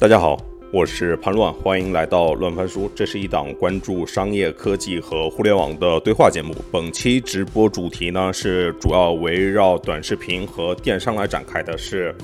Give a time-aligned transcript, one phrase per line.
[0.00, 0.38] 大家好，
[0.72, 2.88] 我是潘乱，欢迎来到乱翻书。
[2.94, 6.54] 这是一档关注商业科技和互联网的对话节目。
[6.70, 12.14] 本期直播主题呢是主要围绕短视频和电商来展开的，是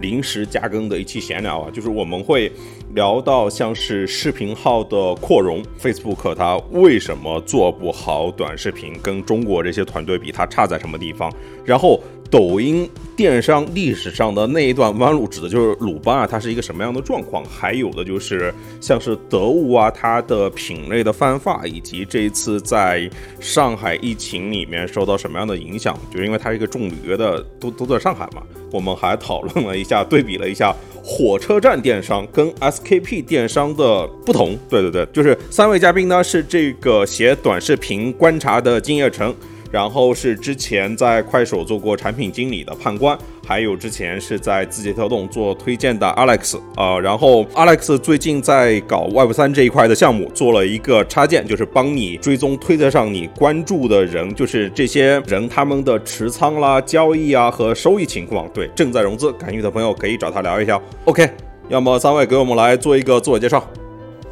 [0.00, 1.70] 临时加更的一期闲聊啊。
[1.70, 2.50] 就是我们会
[2.94, 11.30] 聊到像是视频号的扩容，Facebook 它为什么做不好短视频，跟中国这些团队比，它差在什么地方？
[11.62, 12.00] 然后。
[12.30, 17.42] 抖音电商历史上的那一段弯路，指的就是鲁班啊，它是一个什么样的状况？
[17.44, 23.08] 还有的就是像是得物啊，它的品类的泛化，以及这一次在
[23.40, 25.98] 上海疫情里面受到什么样的影响？
[26.10, 28.42] 就是因为它是一个重履约的，都都在上海嘛。
[28.70, 34.58] 我们还讨论了一下，对比了一下火车站电商跟 SKP 电商的不同。
[34.68, 39.34] 对对对，就是三位嘉宾呢是这个写短视频观察的金叶成。
[39.70, 58.48] 然后是之前在快手做过产品经理的判官，还有之前是在字节跳动做推荐的 Alex 啊，然后 Alex 最近在搞 Web 三这一块的项目，做了一个插件，就是帮你追踪推特上你关注的人，就是这些人他们的持仓啦、交易啊和收益情况。
[58.54, 60.80] 对，正在融资，感兴趣的朋友可以找他聊一下。
[61.04, 61.28] OK，
[61.68, 63.62] 要么三位给我们来做一个自我介绍。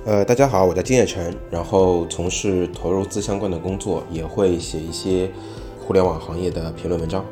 [0.07, 5.29] 呃，大家好，我叫金叶成，然后从事投融资相关的工作，也会写一些
[5.81, 7.25] 互联网行业的评论文章。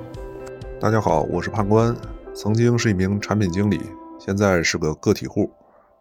[0.80, 1.95] 大家好，我是判官，
[2.34, 3.80] 曾经是一名产品经理，
[4.19, 5.48] 现在是个个体户，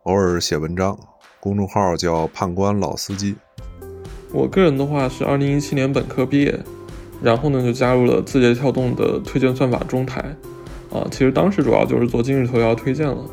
[0.06, 0.98] 偶尔写文章，
[1.40, 3.36] 公众号叫判官老司机。
[4.32, 6.60] 我个人的话是二零一七年本科毕业，
[7.22, 10.36] 然后呢就加入了字节跳动的推荐算法中台，
[10.92, 13.24] 啊，其实当时主要就是做今日头条推荐了。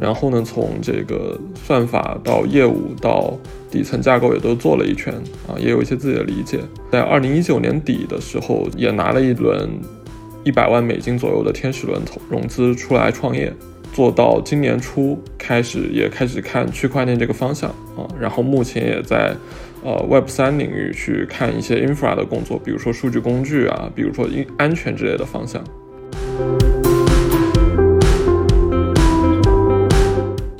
[0.00, 3.38] 然后呢，从这个算法到业务到
[3.70, 5.12] 底层架构也都做了一圈
[5.46, 6.58] 啊，也有一些自己的理解。
[6.90, 9.68] 在二零一九年底的时候，也拿了一轮
[10.42, 13.52] 一百万美金左右的天使轮投融资出来创业，
[13.92, 18.08] 做到今年初开始也开始看区块链这个方向啊。
[18.18, 19.36] 然后目前也在
[19.84, 25.62] 呃 Web 三领域去看一些 infra 的工作，比如说数据工具啊，比如说安全之类的方向。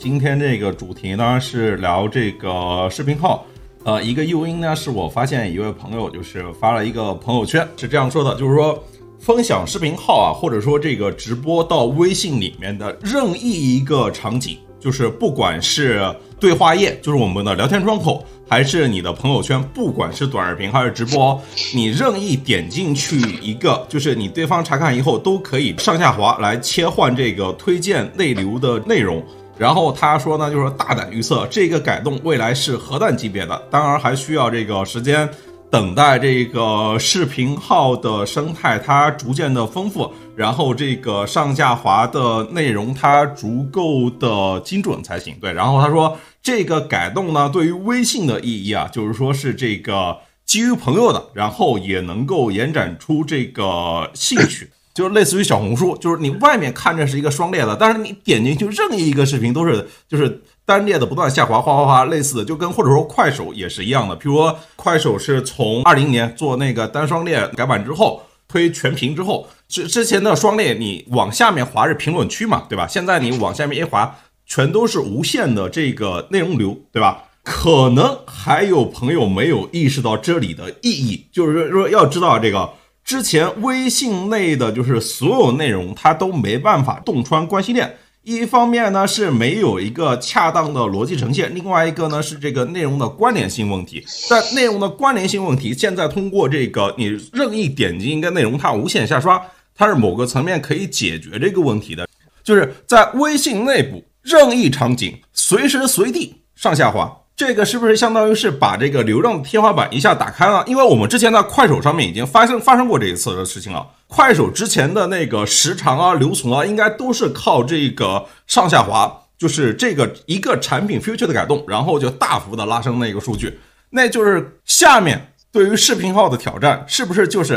[0.01, 3.45] 今天这个主题呢是聊这个视频号，
[3.85, 8.83] 呃，一个诱因呢是我发现一位朋友就是发了一个朋友圈，是这样说的，就是说
[9.19, 16.03] 分享视频号啊，或者说这个直播到微信里面的任意一个场景，就是不管是
[16.41, 21.39] 对话页，就是我们的聊天窗口，还是你的朋友圈，不管是短视频还是直播，
[21.75, 29.23] 你任意点进去一个，就是你对方查看以后都可以上下滑来切换这个推荐内流的内容。
[29.61, 35.29] 然后他说呢，就是大胆预测，这个改动未来是核弹级别的，当然还需要这个时间
[35.71, 45.37] 等待这个视频号的生态它逐渐的丰富，然后这个上下滑的内容它足够的精准才行。
[45.39, 50.17] 对，然后他说这个改动呢，对于微信的意义啊，就是说是这个
[50.47, 54.71] 基于朋友的，然后也能够延展出这个兴趣。
[55.01, 64.15] 就是类似于小红书，就是你外面看着是一个双列的，但是你点进去任意一个视频都是就是单列的不断下滑，哗哗哗，类似的就跟或者说快手也是一样的。
[64.15, 72.87] 譬如说快手是从二零年做那个单双列改版之后推全屏之后，之之前的双列你往下面滑是评论区嘛，对吧？
[72.87, 77.25] 现在你往下面一滑，全都是无限的这个内容流，对吧？
[77.43, 82.69] 可能还有朋友没有意识到这里的意义，就是说要知道这个。
[83.11, 87.97] 之前微信内的就是所有内容，它都没办法洞穿关系链。
[88.23, 94.07] 一方面呢是没有一个恰当的逻辑呈现，另外一个呢是这个内容的关联性问题。
[94.29, 99.45] 但内容的关联性问题，现在通过这个你任意点击一个内容，它无限下刷，
[99.75, 102.07] 它是某个层面可以解决这个问题的，
[102.45, 107.20] 就是在微信内部任意场景随时随地上下滑。
[107.41, 110.63] 这个是不是相当于是把这个流量天花板一下打开了？
[110.67, 113.87] 因为我们之前在快手上面已经发生发生过这一次的事情了。
[114.09, 123.59] 快手之前的那个时长啊、留存啊，应该都是靠这个上下滑，就是这个一个产品 feature 的改动，然后就大幅的拉升那个数据。
[123.89, 127.57] 那就是下面对于视频号的挑战，是不是就是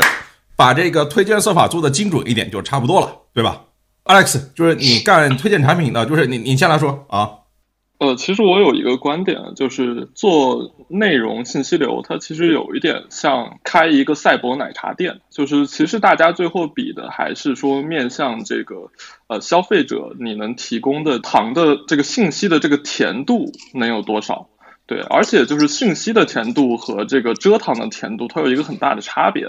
[0.56, 3.60] 把这个推荐算法做的精准一点就差不多了，对吧
[4.06, 7.43] ？Alex，就是你干推荐产品的，就是你你先来说啊。
[7.98, 18.90] 呃，其实我有一个观点，就是做内容信息流，它其实有一点像开一个赛博奶茶店，就是其实大家最后比的还是说面向这个
[19.28, 24.48] 呃消费者，你能提供的糖的这个信息的这个甜度能有多少？
[24.86, 29.46] 对，而且就是信息的甜度和这个蔗糖的甜度，它有一个很大的差别，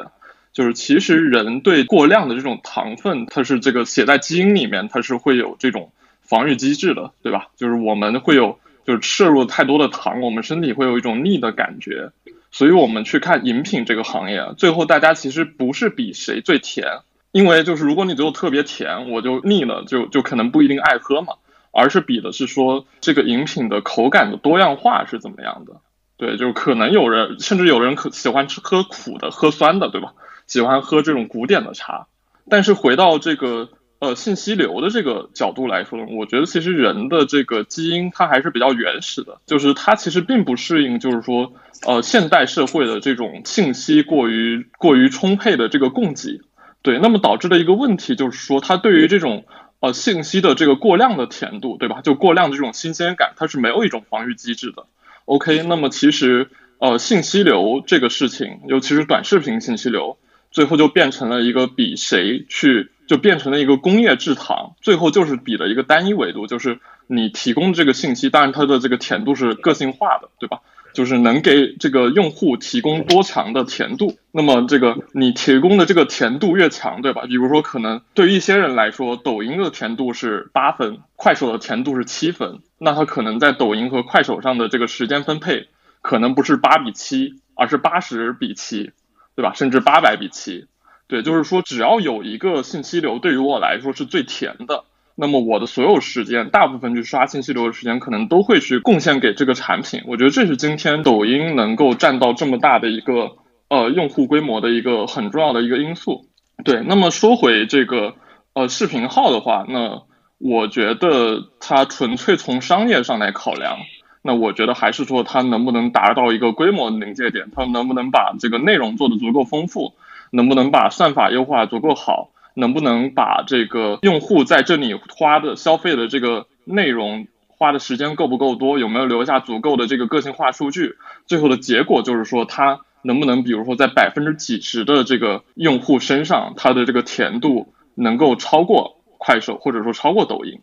[0.54, 5.92] 就是其实人对过量的这种糖分，它是这个写在基因里面，它是会有这种。
[6.26, 7.48] 防御机制的，对吧？
[7.56, 12.12] 就是我们会有，就是摄入太多的糖，我们身体会有一种腻的感觉。
[12.52, 17.00] 所以我们去看饮品这个行业，最后大家其实不是比谁最甜，
[17.32, 21.34] 因为就是如果你最后特别甜，我就腻了，就就可能不一定爱喝嘛。
[21.78, 25.82] 而是比的是说这个饮品的口感的多样化是怎么样的。
[26.16, 30.14] 对，就可能有人，甚至有人可喜欢吃喝苦的、喝酸的，对吧？
[30.48, 32.08] 喜欢喝这种古典的茶。
[32.50, 33.68] 但是回到这个
[34.06, 41.54] 呃信息流的这个角度来说，我觉得其实人的这个基因它还是比较原始的，就是它其实并不适应，就是说
[41.86, 46.42] 呃现代社会的这种信息过于过于充沛的这个供给。
[46.84, 49.46] 对，那么导致的一个问题就是说，它对于这种
[49.80, 52.02] 呃信息的这个过量的甜度，对吧？
[52.02, 54.86] 就过量的这种新鲜感，它是没有一种防御机制的。
[55.26, 60.18] OK，那么其实呃信息流这个事情，尤其是短视频信息流。
[60.52, 70.60] 最后就变成了一个比谁去，就变成了一个工业制糖，最后就是比了一个单一维度，就是你提供这个信息，当然它的这个甜度是个性化的，对吧？
[70.94, 77.24] 就是能给这个用户提供多强的甜度，那么这个你提供的这个甜度越强，对吧？
[77.28, 85.68] 比如说可能对于一些人来说，抖音的甜度是八分，快手的甜度是七分，那他可能在抖音和快手上的这个时间分配，
[86.02, 88.92] 可能不是八比七，而是八十比七。
[89.38, 89.52] 对吧？
[89.54, 90.66] 甚至八百比七，
[91.08, 94.86] 对，就是说，只要有一个信息流，对于我来说是最甜的，
[95.16, 100.02] 那么我的所有时间，大部分去刷信息流的时间，可能都会去贡献给这个产品。
[100.08, 103.38] 我觉得这是今天抖音能够占到这么大的一个
[103.70, 106.26] 呃用户规模的一个很重要的一个因素。
[106.64, 108.16] 对，那么说回这个
[108.54, 110.02] 呃视频号的话，那
[110.40, 113.78] 我觉得它纯粹从商业上来考量。
[114.24, 119.94] 那我觉得还是说它能不能达到一个规模临界点，它能不能把这个内容做得足够丰富，
[120.36, 130.96] 能不能把算法优化足够好，能不能把这个用户在这里花的消费的这个内容花的时间够不够多，有没有留下足够的这个个性化数据，
[131.26, 140.60] 最后的结果就是说它能不能比如说在百分之几十的这个用户身上，它的这个甜度能够超过快手或者说超过抖音。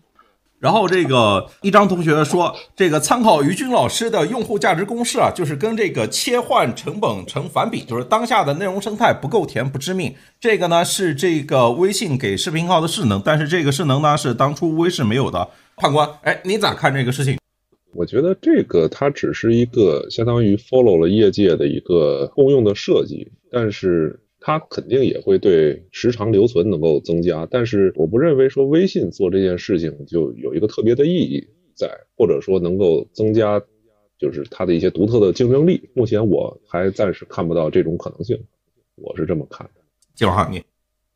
[0.62, 10.14] 然后这个一张同学说，这个参考于军老师的用户价值公式啊，就是跟这个切换成本成反比，就是当下的内容生态不够甜不致命。
[10.38, 15.48] 这个呢是这个微信给视频号的势能，但是这个势能呢是当初微视没有的。
[15.78, 17.36] 判官，哎，你咋看这个事情？
[17.92, 24.16] 我觉得这个它只是一个相当于 follow 了业界的一个共用的设计，但是。
[24.44, 31.46] 它肯定也会对时长留存能够增加，但是我不认为说微信做这件事情就有一个特别的意义
[31.76, 33.62] 在，或者说能够增加
[34.18, 35.88] 就是它的一些独特的竞争力。
[35.94, 38.36] 目前我还暂时看不到这种可能性，
[38.96, 39.80] 我是这么看的。
[40.16, 40.60] 金老你，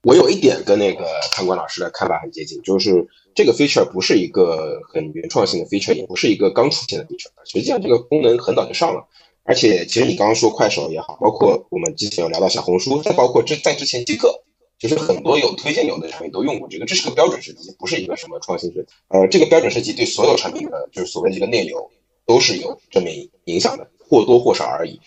[0.04, 9.04] 我有一点跟那个看官老师的看法很接近，就是这个 feature 不是一个很原创性的 feature，也不是一个刚出现的 feature，实际上这个功能很早就上了。
[9.46, 14.42] 而且，其实你刚刚说快手也好，包括我们之前有聊到小红书，再包括之在之前即刻，
[14.76, 18.88] 其实很多有推荐有的产品都用过这个，这是个标准设计，不是一个什么创新设计。
[19.06, 21.90] 呃，这个标准设计对所有产品的，就是所谓这个内流，
[22.26, 25.00] 都是有正面影响的，或多或少而已。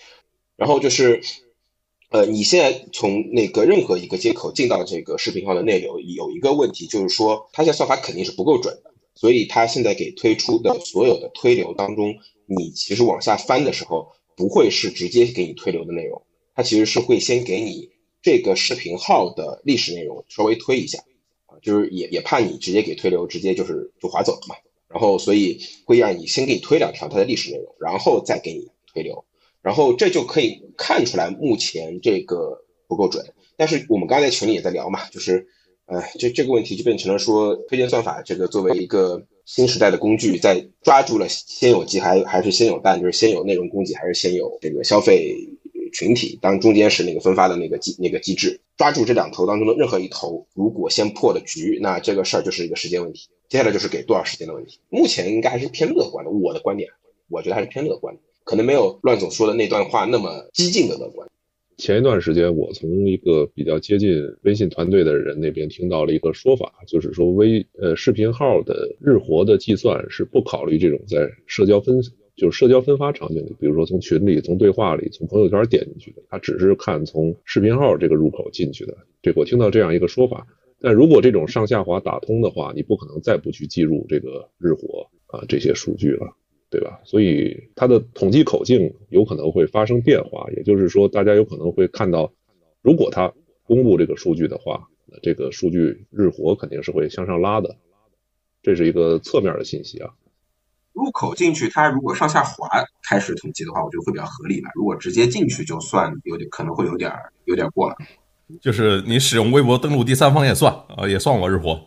[0.56, 1.22] 然后就是，
[2.10, 12.16] 呃，你现在从那个任何一个接口进到这个视频号的内流，有一个问题就是说，它现在算法肯定是不够准的，所以它现在给推出的所有的推流当中，
[12.46, 14.14] 你其实往下翻的时候。
[14.40, 16.22] 不会是直接给你推流的内容，
[16.56, 17.90] 它其实是会先给你
[18.22, 21.04] 这个视频号的历史内容稍微推一下，
[21.46, 24.56] 啊，就是也也怕你直接给推流，直接就是就划走了嘛。
[24.88, 29.26] 然后所以会让你先给你推两条它的历史内容，然后再给你推流，
[29.62, 33.34] 然后这就可以看出来目前这个不够准。
[33.58, 35.50] 但是我们刚才在群里也在聊嘛，就是，
[35.90, 39.22] 哎，这这个问题就变成了说推荐算法这个作为一个。
[39.46, 45.36] 新时代的工具在抓住了先有鸡还还是先有蛋，就是先有内容供给还是先有这个消费
[45.92, 53.28] 群体，当中间是那个分发的那个机那个机制，抓住这两头当中的任何一头，如果先破了局，那这个事儿就是一个时间问题。
[53.50, 54.78] 接下来就是给多少时间的问题。
[54.90, 56.88] 目前应该还是偏乐观的，我的观点，
[57.28, 61.28] 我觉得还是偏乐观的，可能没有乱总说的那段话那么激进的乐观。
[61.80, 72.02] 前一段时间，我从一个比较接近微信团队的人那边听到了一个说法，就是说微呃视频号的日活的计算是不考虑这种在社交分
[72.36, 78.98] 就是社交分发场景里，比如说从群里、从对话里、从朋友圈点进去的，他只是看从视频号这个入口进去的。
[79.22, 80.46] 这我听到这样一个说法，
[80.82, 86.36] 但如果这种上下滑打通的话，你不可能再不去记录这个日活啊这些数据了。
[86.70, 87.00] 对吧？
[87.04, 92.32] 所以它的统计口径有可能会发生变化，也就是说，大家有可能会看到，
[92.82, 93.34] 如果它
[93.66, 97.76] 公布这个数据的话，那这个数据日活肯定是会向上拉的。
[98.62, 100.12] 这是一个侧面的信息啊。
[100.94, 102.68] 入口进去，它如果上下滑
[103.04, 104.70] 开始统计的话，我觉得会比较合理吧。
[104.76, 107.12] 如果直接进去就算，有点可能会有点
[107.46, 107.96] 有点过了。
[108.60, 111.80] 就是你使用微博登录第三方也算，呃，也算我日活。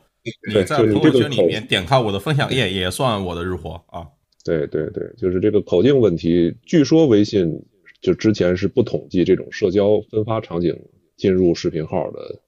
[0.48, 4.06] 你在朋友圈里面点开我的分享页也算我的日活啊。
[4.44, 6.54] 对对对，就是这个口径问题。
[6.64, 7.64] 据说微信
[8.00, 10.76] 就之前是不统计这种社交分发场景
[11.16, 12.40] 进入视频号的，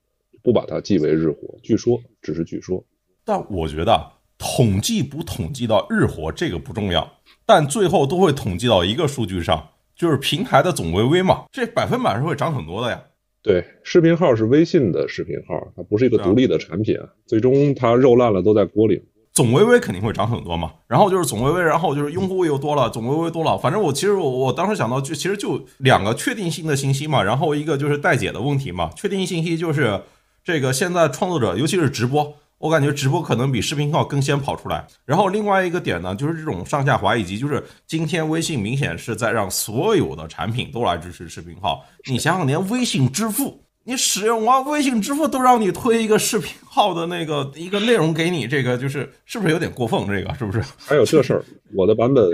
[0.42, 1.58] 不把它记为日活。
[1.62, 2.84] 据说只是据说。
[3.24, 7.10] 但我觉得统计不统计到日活这个不重要，
[7.46, 13.02] 但最后都会统计到一个数据上，就是平台的总微微嘛，这百分百是会涨很多的呀。
[13.40, 17.08] 对，视频号是微信的视频号，它不是一个独立的产品啊。
[17.26, 19.02] 最终它肉烂了都在锅里。
[19.34, 23.58] 总微微肯定会涨很多嘛，然后就是总微微，然后就是用户又多了，总微微多了。
[23.58, 28.90] 反正我其实我我当时想到就其实就两个确定性的信息嘛，然后一个就是待解的问题嘛。
[28.96, 30.00] 确定信息就是
[30.44, 32.36] 这个现在创作者，尤其是直播。
[32.58, 41.84] 我感觉直播可能比视频号更先跑出来，然后另外一个点呢，就是这种上下滑，以及就是今天微信明显是在让所有的产品都来支持视频号。
[42.08, 50.06] 你想想，连微信支付，你使用完微信支付都让你推一个视频号的那个 一个内容给你，这个就是是不是有点过分？
[50.06, 50.62] 这个是不是？
[50.78, 52.24] 还有这事儿，我的版本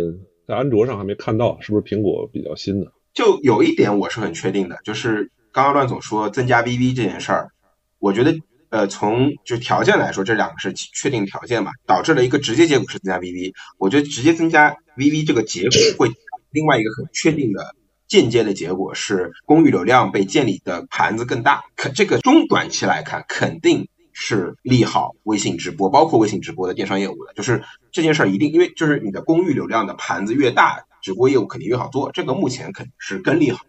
[0.47, 2.91] 在安卓上还没看到，是不是苹果比较新的？
[3.13, 7.51] 就有一点我是很确定的，就是刚刚乱总说增加 VV 这件事儿，
[7.99, 8.35] 我觉得。
[8.71, 13.53] 呃，从就条件来说，这两个是确定条件嘛，导致了一个直接结果是增加 VV。
[13.79, 16.13] 我觉得直接增加 VV 这个结果会
[16.53, 17.75] 另外一个很确定的
[18.11, 21.63] 间接的结果是公域流量被建立的盘子更大。
[21.77, 27.33] 可这个中短期来看，肯定是利好微信直播，包括微信直播的电商业务的。
[27.37, 27.63] 就是
[27.93, 32.11] 这件事儿一定，因为就是你的公域流量的盘子越大，直播业务肯定越好做。
[32.11, 33.61] 这个目前肯定是更利好。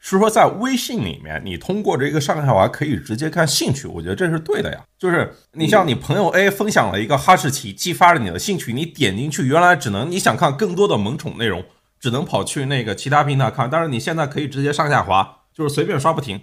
[0.00, 4.82] 是说在微信里面，你通过这个上下滑可以直接看兴趣，我觉得这是对的呀。
[4.96, 11.64] 就是你像你朋友 A 分享了一个哈士奇，激发了你的兴趣，你点进去，原来只能你想看更多的萌宠内容，
[12.00, 16.40] 只能跑去那个其他平台看，但是你现在可以直接上下滑，就是随便刷不停。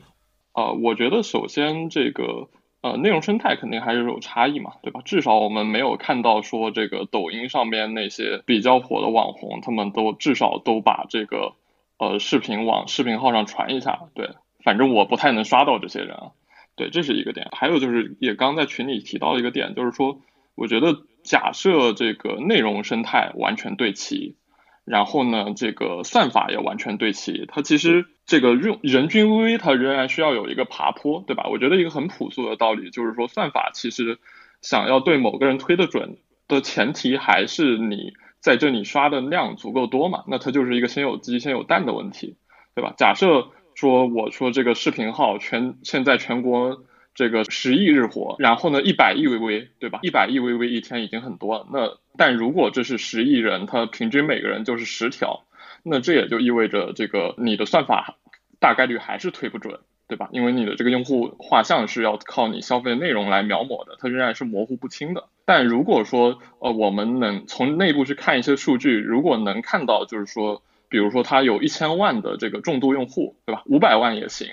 [0.53, 2.49] 啊，我觉得首先这个
[2.81, 5.01] 呃内容生态肯定还是有差异嘛，对吧？
[5.05, 11.53] 至少我们没有看到说这个抖音上面那些比较火的网红，他们都至少都把这个。
[11.97, 14.31] 呃，视频往视频号上传一下，对，
[14.65, 16.31] 反正我不太能刷到这些人啊，
[16.75, 17.47] 对，这是一个点。
[17.53, 20.19] 还有就是，也刚在群里提到一个点，就是说，
[20.55, 24.35] 我觉得假设这个内容生态完全对齐，
[24.85, 31.47] 然后呢，这个算法也完全对齐，它其实这个用人均 VV 它仍然需要有一个爬坡，对吧？
[31.51, 34.19] 我觉得一个很朴素的道理就是说，算法其实
[34.61, 38.13] 想要对某个人推得准的前提还是你。
[38.41, 40.23] 在这里刷的量足够多嘛？
[40.27, 42.37] 那它就是一个先有鸡先有蛋的问题，
[42.75, 42.93] 对吧？
[42.95, 46.83] 假设说我说这个视频号全现在全国
[47.15, 49.99] 这个十亿日活，然后呢一百亿 VV，对吧？
[50.03, 51.65] 一百亿 VV 一天已经很多了。
[51.73, 55.45] 那但如果这是十亿人，他平均每个人就是十条，
[55.81, 58.17] 那这也就意味着这个你的算法
[58.59, 59.79] 大概率还是推不准。
[60.07, 60.29] 对吧？
[60.31, 65.23] 因为你的这个用户画像是要靠你消费内容来描摹的，它仍然是模糊不清的。
[65.45, 73.63] 但如果说，呃，我们能从内部去看一些数据，如果能看到，就是说，比如说他有一千万的这个重度用户，对吧？
[73.65, 74.49] 五百万也行，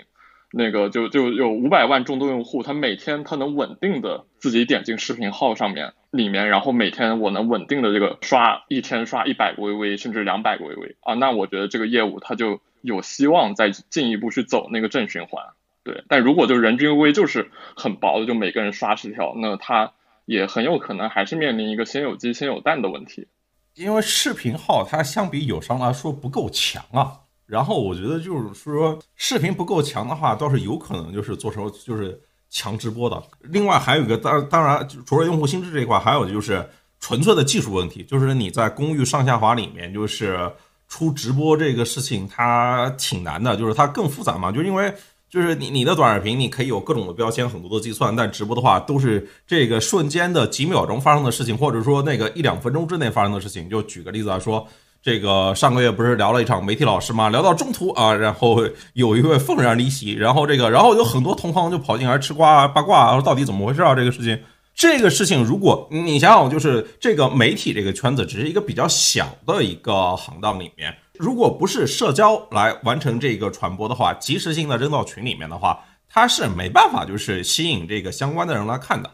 [0.53, 12.61] 那个就就有五百万众多用户，他每天他能稳定的自己点进视频号上面里面，然后每天我能稳定的这个刷一天刷一百个微微，甚至两百个微微啊，那我觉得这个业务它就。
[12.85, 15.41] 有希望再进一步去走那个正循环，
[15.85, 16.03] 对。
[16.09, 19.93] 但如果就人均微就是很薄的，就每个人刷十条，那它
[20.25, 23.29] 也很有可能还是面临一个先有鸡先有蛋的问题。
[23.75, 27.21] 因为视频号它相比友商来说不够强啊。
[27.53, 32.19] 然后我觉得就是说视频不够强的话，倒是有可能就是做成就是
[32.49, 33.23] 强直播的。
[33.43, 36.67] 另外还有一个当当然除了用户心智这一块，还有就是
[36.99, 40.51] 纯粹的技术问题，就是你在公寓上下滑里面就是。
[40.95, 44.93] 出直播这个事情它挺难的，就是它更复杂嘛，就因为
[45.27, 53.71] 就是你你的短视频你可以有各种的标签，很多的计算，但直播的话都是这个瞬间的几秒钟发生的事情，或者说那个一两分钟之内发生的事情。
[53.71, 54.69] 就举个例子来说，
[55.03, 58.63] 这个上个月不是聊了一场媒体老师嘛，聊到中途啊，然后
[58.95, 63.95] 有一位愤然离席，然后这个然后有很多同行就跑进来吃瓜八卦，说到底怎么回事啊？
[63.95, 64.41] 这个事情。
[64.75, 75.79] 这个事情，如果你想想，就是这个媒体这个圈子，只是一个比较小的一个行当里面，如果不是社交来完成这个传播的话，及时性的扔到群里面的话，
[76.09, 79.11] 它是没办法就是吸引这个相关的人来看的。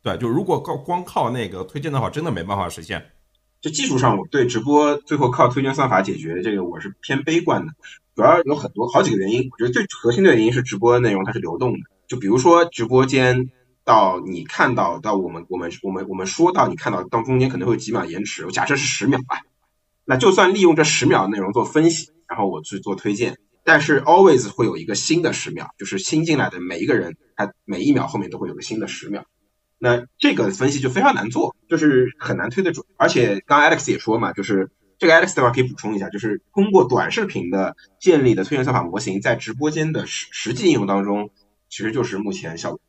[0.00, 3.04] 对，就如果靠光靠那个推荐的话，真的没办法实现。
[3.60, 7.72] 就技术上，我对直播最后靠推荐算法解决这个，我是偏悲观的。
[8.14, 11.78] 主要有很多好几个原因，我觉得最核心的原因是直播内容它是流动的。
[12.08, 13.50] 就比如说直播间。
[13.82, 19.40] 到你看到到我们我们我们我们说到你看到到中间可能会有几秒延迟，我假设是十秒吧，
[20.04, 29.24] 那就算利用这十秒内容做分析，然后我去做推荐，但是 always 会有一个新的十秒，就是新进来的每一个人，他每一秒后面都会有个新的十秒。
[29.82, 32.84] 那这个分析就非常难做，就是很难推得准。
[32.98, 41.30] 而且刚 Alex 也说嘛，就是这个 Alex 的话可以补充一下，就是通过短视频的建立的推荐算法模型，在直播间的实实际应用当中，
[41.70, 42.80] 其实就是目前效果。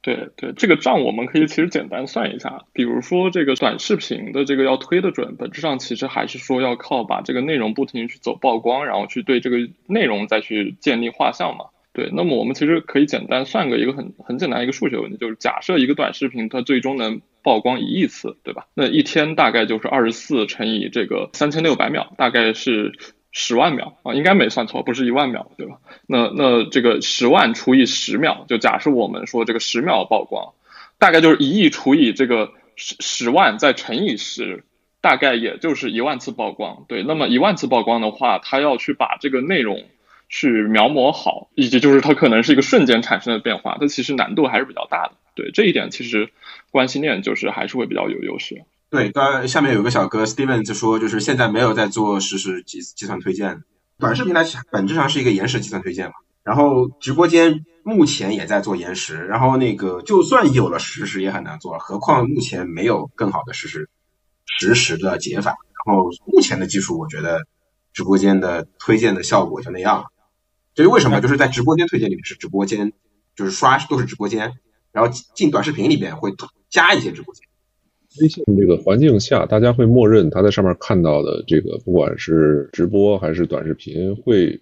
[0.00, 11.66] 对对，这个账我们可以其实简单算一下，比如说这个短视频的这个要推得准，本质上其实还是说要靠把这个内容不停去走曝光，然后去对这个内容再去建立画像嘛。
[11.94, 18.66] 对，那么我们其实可以简单算个一个很很简单一个数学问题，就是假设一个短视频它最终能曝光一亿次，对吧？
[18.72, 22.94] 那一天大概就是二十四乘以这个三千六百秒，大概是
[23.30, 25.80] 十万秒啊，应该没算错，不是一万秒，对吧？
[26.06, 30.54] 那那这个十万除以十秒，就假设我们说这个十秒曝光，
[30.98, 34.64] 大概就是一亿除以这个十十万再乘以十，
[35.02, 36.86] 大概也就是一万次曝光。
[36.88, 39.84] 对，那么一万次曝光的话，它要去把这个内容。
[40.32, 45.12] 去描摹好，以及就是它可能是一个瞬间产生的变化，它其实难度还是比较大的。
[45.34, 46.32] 对这一点，其实
[46.70, 48.64] 关系链就是还是会比较有优势。
[48.88, 53.62] 对，刚下面有个小哥 Steven 就说，就是现在没有在做实时计计算推荐，
[53.98, 56.14] 短视频它本质上是一个延时计算推荐嘛。
[56.42, 63.90] 然后直播间目前也在做延时，然后那个就算有了实时也很难做，何况目前没有更好的实时
[64.46, 65.56] 实时的解法。
[65.84, 67.46] 然后目前的技术，我觉得
[67.92, 70.04] 直播间的推荐的效果就那样了。
[70.74, 72.92] 至于为什么，就是在直播间推荐里面是直播间，
[73.36, 74.52] 就是刷都是直播间，
[74.92, 76.32] 然后进短视频里面会
[76.70, 77.46] 加一些直播间。
[78.20, 84.60] 微信这个环境下，大家会默认他在上面看到的这个，不管是直播还是短视频，会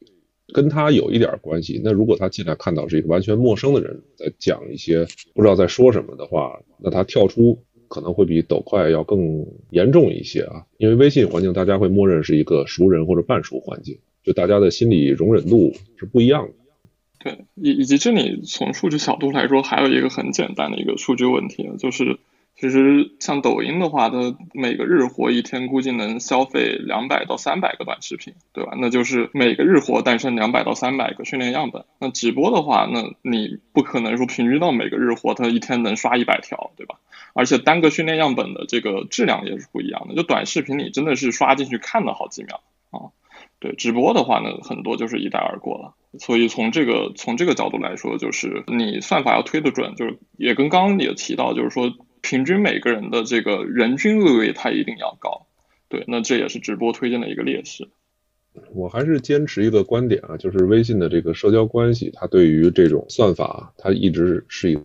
[0.53, 1.81] 跟他有一点关系。
[1.83, 10.65] 那如果他进来看到是一个完全陌生的人在讲一些不知道在说什么的话，那他跳出可能会比抖快要更严重一些啊。
[10.79, 13.99] 因为微信环境大家会默认是一个熟人或者半熟环境。
[14.23, 16.53] 就大家的心理容忍度是不一样的，
[17.19, 22.19] 对，以以及这里从数据角度来说，还有一个很简单的一个数据问题，就是
[22.57, 28.75] 其实像抖音的话，它每个日活一天估计能消费两百到三百个短视频，对吧？
[28.79, 31.85] 那就是每个日活诞生两百到三百个训练样本。
[31.99, 36.97] 那直播的话，那你不可能说平均到每个日活它一天能刷一百条，对吧？
[37.33, 40.15] 而且单个训练样本的这个质量也是不一样的。
[40.15, 43.09] 就短视频你真的是刷进去看了好几秒啊。
[43.61, 45.95] 对直播的话呢，很多就是一带而过了。
[46.19, 55.47] 所以从这个从这个角度来说，就是你算法要推得准，就是也跟刚刚也提到，就是说平均每个人的这个人均位位它一定要高。
[55.89, 57.89] 对，那这也是直播推荐的一个劣势。
[58.73, 64.79] 我还是坚持一个观点啊，就是微信的这个社交关系，它对于这种算法，它一直是一。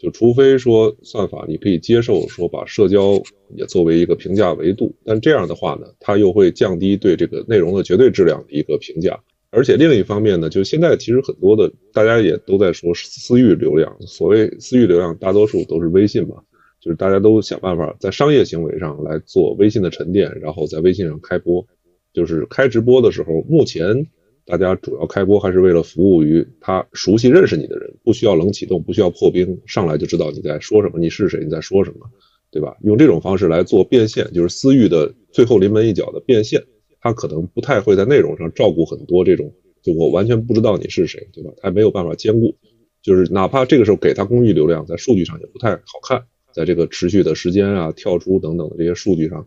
[0.00, 3.22] 就除非说算法你可以接受说把社交
[3.54, 9.20] 也作为一个评价维度，但这样的话呢，它又会降低对这个内容的绝对质量的一个评价。
[9.50, 16.36] 而且另一方面呢，就现在其实很多的大家也都在说私域流量，所谓私域流量，大多数都是微信嘛，
[16.80, 21.66] 就是大家都想办法在商业行为上来做微信的沉淀，然后在微信上开播，
[22.14, 24.06] 就是开直播的时候，目前。
[24.44, 32.10] 大家主要开播还是为了服务于他熟悉认识你的人，不需要冷启动，不需要破冰，上来就知道你在说什么，你是谁，你在说什么，
[32.50, 32.76] 对吧？
[32.82, 36.62] 用这种方式来做变现，就是私域的最后临门一脚的变现，
[37.00, 41.50] 他可能不太会在内容上照顾很多这种，就我完全不知道你是谁，对吧？
[41.58, 42.56] 他没有办法兼顾，
[43.02, 49.46] 就是哪怕这个时候给他公域流量，在数据上也不太好看，在这个持续的时间啊、跳出等等的这些数据上，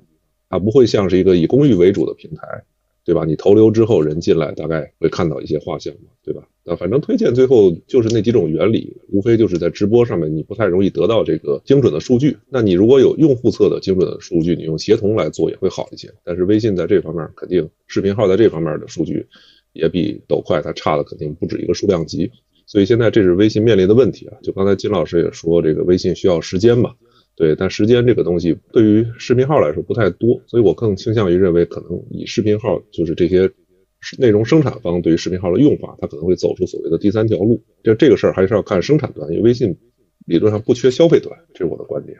[0.50, 2.64] 它不会像是一个以公域为主的平台。
[3.06, 3.26] 对吧？
[3.26, 6.48] 你投流之后人进来，大概会看到一些画像嘛，对吧？
[6.64, 12.38] 那反正推荐最后就是那几种原理，无非就是在直播上面你不太容易得到这个精准的数据。
[12.50, 16.14] 那你如果有用户侧的精准的数据，你用协同来做也会好一些。
[16.24, 19.28] 但是微信在这方面肯定，视频号在这方面的数据
[19.74, 22.32] 也比抖快它差的肯定不止一个数量级。
[22.66, 24.38] 所以现在这是微信面临的问题啊。
[24.42, 26.94] 就刚才金老师也说，这个微信需要时间嘛。
[27.36, 33.50] 对，但时间这个东西对于视频号来说不太多，所以我更倾向于认为，可能以视频号就是这些
[34.20, 37.60] 内容生产方对于视频号的用法，它可能会走出所谓的第三条路。
[37.84, 39.76] 就这个事儿还是要看生产端，因为微信
[40.26, 42.18] 理论上不缺消费端，这是我的观点。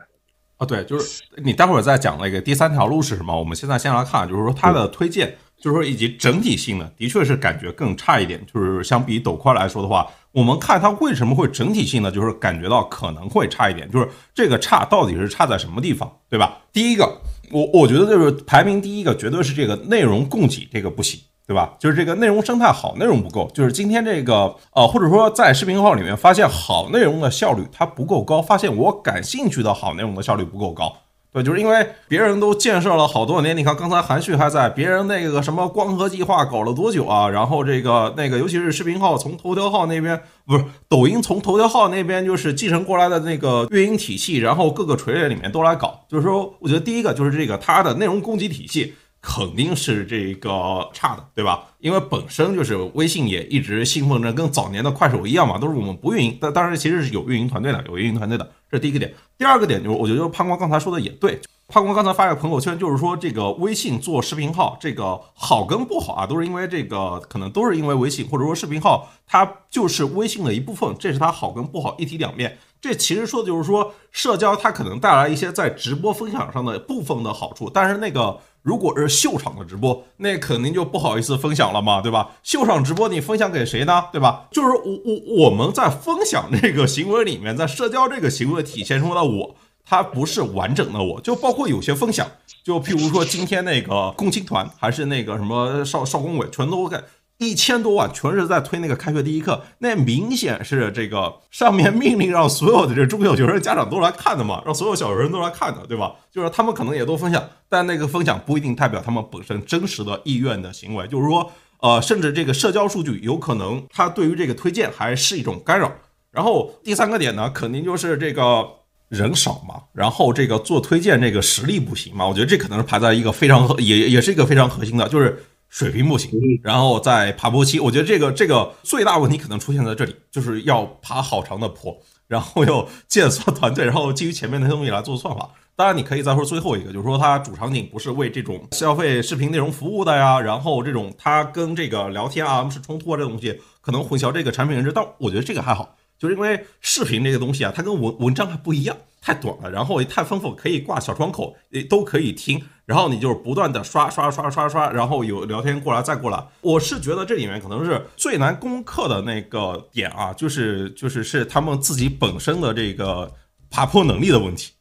[0.56, 5.36] 啊，对，就是你待会儿再讲那个第三条路是什么，我们现在先来看，就是说它的推荐。
[5.60, 8.44] 就是说，以及整体性的，的确是感觉更差一点。
[8.52, 13.90] 就是相比抖快来说的话，我们看它为什么会整体性呢，就是感觉到可能会差一点。
[13.90, 16.58] 就是这个差到底是差在什么地方，对吧？
[16.72, 21.20] 第一个，我我觉得就是排名第一个，绝对是这个内容供给这个不行。
[21.46, 21.74] 对吧？
[21.78, 23.50] 就是这个内容生态好，内容不够。
[23.52, 30.96] 就是今天这个呃，或者说在视频号里面发现好内容的效率它不够高，发现我感兴趣的好内容的效率不够高。
[31.34, 37.28] 对，就是因为别人都建设了好多年，你看刚才韩旭还在，别人那个什么光合计划搞了多久啊？
[37.28, 46.04] 然后这个那个，尤其是视频号从头条号那边，不是抖音从头条号那边就是继承过来的那个运营体系，然后各个垂类里面都来搞。
[46.08, 48.94] 就是说，我觉得第一个就是这个它的内容供给体系。
[49.26, 51.64] 肯定是这个差的，对吧？
[51.78, 59.14] 因为本身就是微信也一直信奉着跟早年的快手一样嘛，都是我们不运营，但当然其实是有运营团队的，有运营团队的，这是第一个点。
[59.38, 72.58] 第二个点就是，我觉得潘光刚才说的也对，潘光刚才发个朋友圈，就是说这个微信做视频号，这个好跟不好啊，都是因为这个，可能都是因为微信或者说视频号，它就是微信的一部分，这是它好跟不好一体两面。
[72.80, 78.38] 这其实说的就是说，社交它可能带来一些在直播分享上的部分的好处，但是那个。
[78.64, 82.30] 如果是秀场的直播，那肯定就不好意思分享了嘛，对吧？
[82.42, 84.06] 秀场直播你分享给谁呢？
[84.10, 84.48] 对吧？
[84.50, 92.26] 就是我我我们在分享这个行为里面，在社交这个行为体现出的我，它不是完整的我，就包括有些分享，
[92.64, 96.96] 就譬如说今天那个共青团，还是那个什么少少工委，全都给。
[97.38, 106.14] 一千多万全是在推那个开学第一课，那明显是这个上面命令让所有的这中小学生家长都来看的嘛，让所有小学生都来看的，对吧？
[106.30, 111.08] 就是他们可能也都分享，但那个分享不一定代表他们本身真实的意愿的行为。
[111.08, 115.92] 就是说，呃，甚至这个社交数据有可能它对于这个推荐还是一种干扰。
[116.30, 118.64] 然后第三个点呢，肯定就是这个
[119.08, 122.26] 人少嘛，然后这个做推荐这个实力不行嘛。
[122.28, 125.44] 我觉得这可能是排在一个非常也也是一个非常核心的，就是。
[125.74, 126.30] 水平不行，
[126.62, 135.50] 然后在爬坡期，我觉得这个这个最大问题可能出现在这里，就是要爬好长的坡，然后又建算团队，然后基于前面那些东西来做算法。
[135.74, 144.92] 当然，你可以再说最后一个，就是说它主场景不是为这种消费视频内容服务的呀，然后这种它跟这个聊天啊是冲突啊，这东西可能混淆这个产品认知。
[144.92, 148.96] 但我觉得这个还好，就是因为视频这个东西啊，它跟文文章还不一样。
[149.26, 152.62] 太短了，然后也太丰富，可以挂小窗口，也都可以听。
[152.84, 156.46] 然后你就是不断的刷刷刷刷刷，然后有聊天过来再过来。
[156.60, 163.32] 我是觉得这里面可能是最难攻克的那个点啊，就是就是是他们自己本身的这个
[163.70, 164.74] 爬坡能力的问题。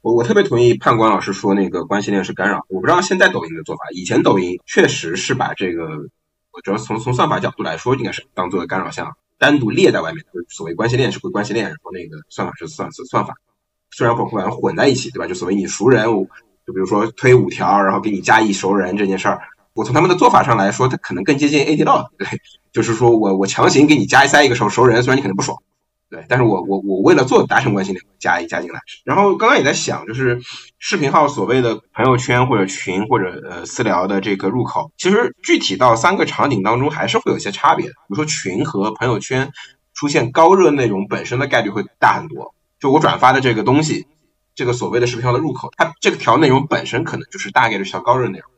[0.00, 2.64] 我我特别同意判官老师说那个关系链是干扰。
[2.70, 13.34] 我不知道现在抖音的做法，以前抖音确实是把这个，我主要从从算法角度来说，应该是当做干扰项单独列在外面，就是所谓关系链是归关系链，然后那个算法是算是算法。
[13.90, 15.26] 虽然混混混在一起，对吧？
[15.26, 19.40] 就所谓你熟人，就比如说推五条，然后给你加一熟人这件事儿，
[19.74, 22.28] 我从他们的做法上来说，它可能更接近 AD 道，对，
[22.72, 25.58] 就是说我我强行给你加塞一个熟熟人，虽然你可能不爽，
[26.12, 28.80] 对，但是我我我为了做达成关系链，加一加进来。
[29.02, 30.42] 然后刚刚也在想，就是
[30.78, 37.92] 视频号所谓的朋友圈或者群或者呃私聊的这个入口，其实具体到三个场景当中还是会有些差别的。
[37.92, 39.52] 比如说群和朋友圈
[39.94, 42.54] 出现高热内容本身的概率会大很多。
[42.78, 44.06] 就我转发的这个东西，
[44.54, 48.50] 这个所谓的视频号的入口，它这个条内容本身可能就是大概率是条高热内容，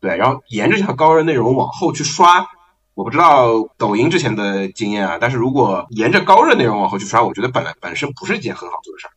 [0.00, 2.46] 对，然后沿着这条高热内容往后去刷，
[2.94, 9.12] 我不知道抖音之前的经验啊，但是如果沿着高热内容往后去刷，我觉得本来本身不是一件很好做的事儿。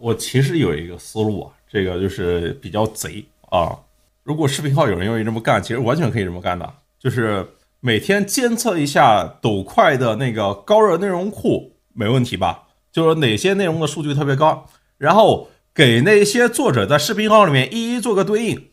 [0.00, 3.76] 我其实有一个思路啊，这个就是比较贼啊，
[4.22, 7.46] 如果视频号有人愿意这么干，其实完全可以这么干的，就是
[7.80, 12.64] 每天监测一下抖快的那个高热内容库，没问题吧？
[12.90, 18.70] 就是哪些内容的数据特别高，然后给那些作者在视频号里面一一做个对应，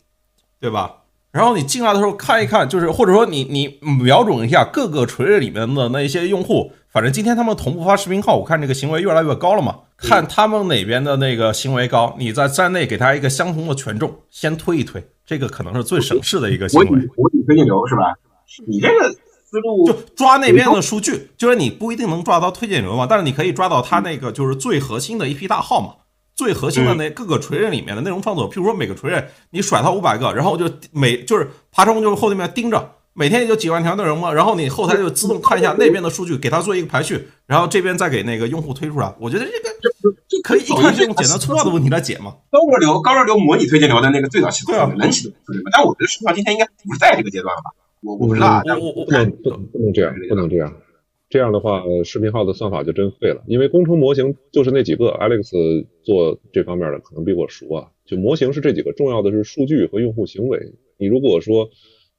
[0.61, 1.03] 对吧？
[1.35, 9.75] 然后你进来的时候看一看，就是或者说你你瞄准一下各个垂类里面的那一些用户，反正今天他们同步发视频号，我看这个行为越来越高了嘛。
[9.97, 16.87] 看他们哪边的那个行为高，你在站内给他一个相同的权重，先推一推，这个可能是最省事的一个行为。
[16.87, 18.15] 模拟推荐流是吧？
[18.65, 19.13] 你这个。
[19.47, 25.93] 思路就抓那边的数据，就是你不一定能抓到推荐流嘛，但是你可以抓到他那个就是最核心的一批大号嘛，
[26.35, 39.15] 最核心的那各个锤刃里面的内容创作，譬如说每个锤刃你甩他五百个，然后就每就是爬虫就是后面盯着，每天也就几万条内容嘛，然后你后台就自动看一下那边的数据，给它做一个排序，然后这边再给那个用户推出来。
[39.19, 42.35] 我觉得这个就可以一看就用简单粗暴的问题来解嘛。
[42.51, 45.33] 高热流高热流模拟推荐流的那个最早期对啊，能启动
[45.71, 47.71] 但我觉得实际上今天应该不是在这个阶段了吧。
[48.01, 50.71] 我我不知道，我我不能不能这样，不能这样。
[51.29, 53.43] 这样的话，视频号的算法就真废了。
[53.47, 57.87] 因为工程模型就是那几个，Alex 做这方面的可能比我熟啊。
[58.05, 60.59] 就模型是这几个，重要的是数据和用户行为。
[60.97, 61.69] 你如果说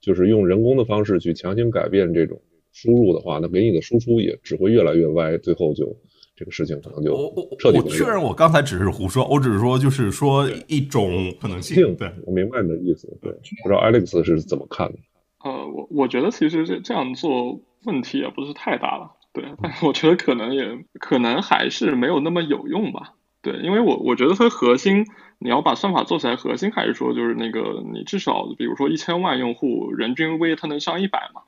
[0.00, 2.40] 就是用人工的方式去强行改变这种
[2.72, 5.96] 输入的话，那给你的输出也只会越来越歪，最后就
[6.34, 7.12] 这个事情可能就
[7.58, 7.78] 彻底。
[7.78, 11.94] 我确认，我刚才只是胡说，我只是说就是说一种可能性。
[11.94, 13.06] 对，我明白你的意思。
[13.22, 13.30] 对，
[13.62, 14.98] 不知道 Alex 是怎么看的。
[15.44, 25.06] 呃，我我觉得其实这这样做问题也不是太大了，对，但是我觉得可能也可能还是没有那么有用吧，对，因为我我觉得它核心
[25.38, 31.42] 你要把算法做起来，核心还是说就是那个你至少比如说一千万用户人均 V 它能上一百嘛，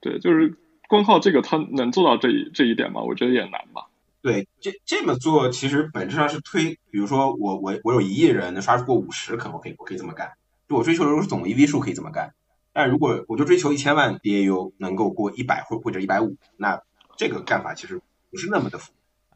[0.00, 0.56] 对，就是
[0.88, 3.00] 光靠这个它能做到这一这一点吗？
[3.02, 3.86] 我觉得也难吧。
[4.20, 10.32] 对，这这么做其实本质上是推，比如说我我我有一亿人能刷出过五十，可能我可以我可以这么干，
[10.66, 12.32] 就我追求的是总 EV 数可以这么干。
[12.74, 16.80] 但如果我就追求一千万 DAU 能够过一百或或者一百五，那
[17.16, 18.00] 这个干法其实
[18.32, 18.78] 不是那么的。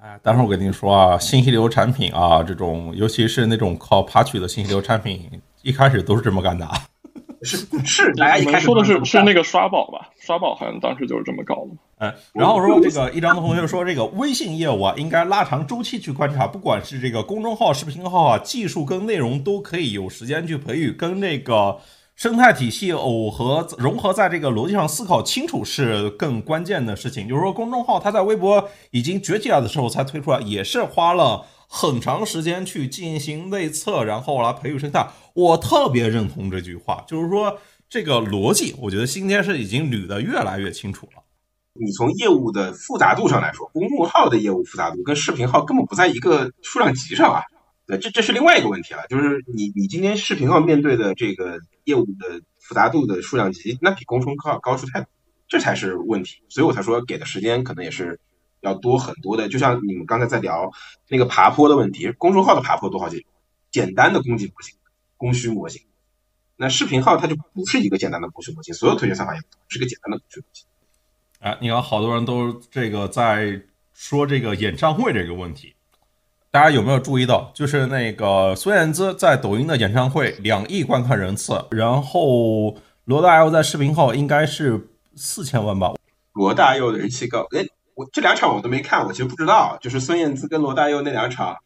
[0.01, 5.31] 哎，待会儿我跟你说啊，信息流产品啊，这种尤其是那种靠爬取的信息流产品，
[5.63, 6.69] 一开始都是这么干的。
[7.43, 10.11] 是是，大家一开始说的是是那个刷宝吧？
[10.19, 11.71] 刷宝好像当时就是这么搞的。
[11.99, 21.79] 嗯，然后说这个一张的同学说，这个微信业务啊，应该拉长周期去观察，不管是这个公众号、视频号啊，技术跟内容都可以有时间去培育，跟那个。
[22.19, 27.29] 生态体系耦合融合在这个逻辑上思考清楚是更关键的事情。
[27.29, 35.07] 就是说，公众号它在微博已经崛起了的时候才推出来，也是花了很长时间去进行内测，然后来培育生态。
[35.33, 37.57] 我特别认同这句话，就是说
[37.89, 41.23] 这个逻辑，我觉得今天是已经捋得越来越清楚了。
[41.75, 47.45] 你从业务的复杂度上来说，公众号的业务复杂度跟视频号根本不在一个数量级上啊。
[47.89, 51.59] 对，这这是另外一个问题了，就是你你今天视频号面对的这个。
[51.85, 55.09] 业务的复杂度的数量级，那比公众号高出太多，
[55.49, 56.43] 这才是问题。
[56.51, 58.21] 所以我才说给的时间可能也是
[58.61, 59.49] 要多很多的。
[59.49, 60.71] 就像你们刚才在聊
[61.09, 63.25] 那个爬坡的问题，公众号的爬坡多好解决，
[63.71, 64.77] 简单的供给模型、
[65.17, 65.81] 供需模型。
[66.57, 70.67] 那视频号它就不是一个简单的供需模型，所有推荐算法也不是个简单的供需模型。
[71.39, 73.63] 哎，你看，好多人都这个在
[73.95, 75.73] 说这个演唱会这个问题。
[76.51, 85.93] 大家有没有注意到，就是那个孙燕姿在抖音的演唱会两亿观看人次，然后罗大佑在视频号应该是四千万吧？
[86.33, 91.59] 罗大佑的人气高，哎，我这两场我都没看，我其实不知道，就是孙燕姿跟罗大佑那两场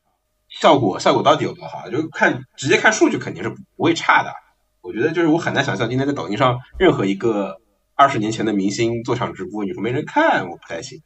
[0.48, 1.88] 效果效果到底有多好？
[1.88, 4.32] 就看直接看数据肯定是不会差的。
[4.80, 7.60] 我觉得就是我很难想象今天在抖音上任何一个
[7.94, 11.00] 二十年前的明星做场直播，你说没人看，我不太信。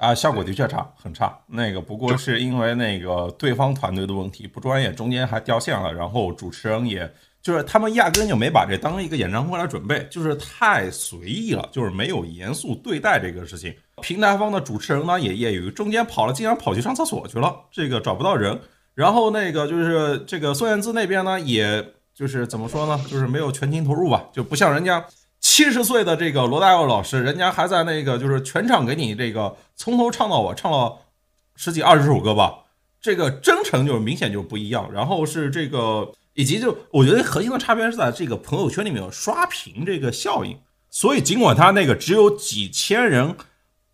[0.00, 1.38] 啊，效果的确差，很差。
[1.46, 5.92] 那个不过是因为那个对方团队的问题不专业，中间还掉线了。
[5.92, 13.74] 然后主持人也就是他们压根就没把这当一个演唱会来准备，就是太随意了，就是没有严肃对待这个事情。
[14.00, 18.58] 平台方的主持人呢也业余，中间跑了，竟然跑去上厕所去了，这个找不到人。
[18.94, 25.04] 然后那个就是这个孙燕姿那边呢，也就是怎么说呢，就是没有全情投入吧，就不像人家。
[25.40, 30.98] 七十岁的这个罗大佑老师，人家还在那个就是全场给你这个从头唱到尾，唱了
[31.56, 32.64] 十几二十首歌吧，
[33.00, 34.90] 这个真诚就是明显就不一样。
[34.92, 40.58] 然后是这个，以及就我觉得核心的差别是在这个朋友圈里面有刷屏这个效应，
[40.90, 43.36] 所以尽管他那个只有几千人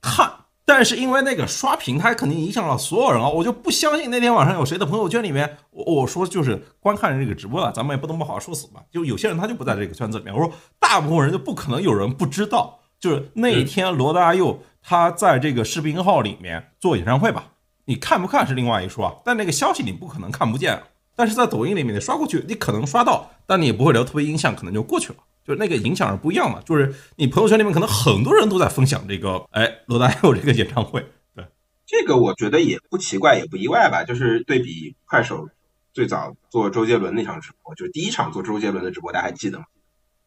[0.01, 0.46] 看。
[0.69, 3.29] 但是因为那个刷屏，它肯定影响了所有人啊！
[3.29, 8.83] 我就不相信那天晚上有谁的朋友圈里面，我我说就是观看这个直播了，咱们也不能不好好说死吧。
[8.91, 17.53] 就有些人他就不在这个圈子里面，我说大部分人就不可能有人不知道，就是那一天罗大佑他在这个视频号里面做演唱会吧，
[17.85, 20.83] 你看不看是另外一说啊，但那个消息你不可能看不见，
[21.15, 25.19] 但是在抖音里面你刷过去，你可能刷到，但你也不会留特别印象，可能就过去了。
[25.47, 31.07] 就是那个影响是不一样的，就是你朋友圈里面可能很多人都在分享这个，哎，罗大佑这个演唱会。
[31.37, 31.45] 对，
[31.87, 34.03] 这个我觉得也不奇怪，也不意外吧。
[34.03, 35.49] 就是对比快手
[35.93, 39.67] 最早做周杰伦那场直播，就是第一场做周杰伦的直播，大家还记得吗？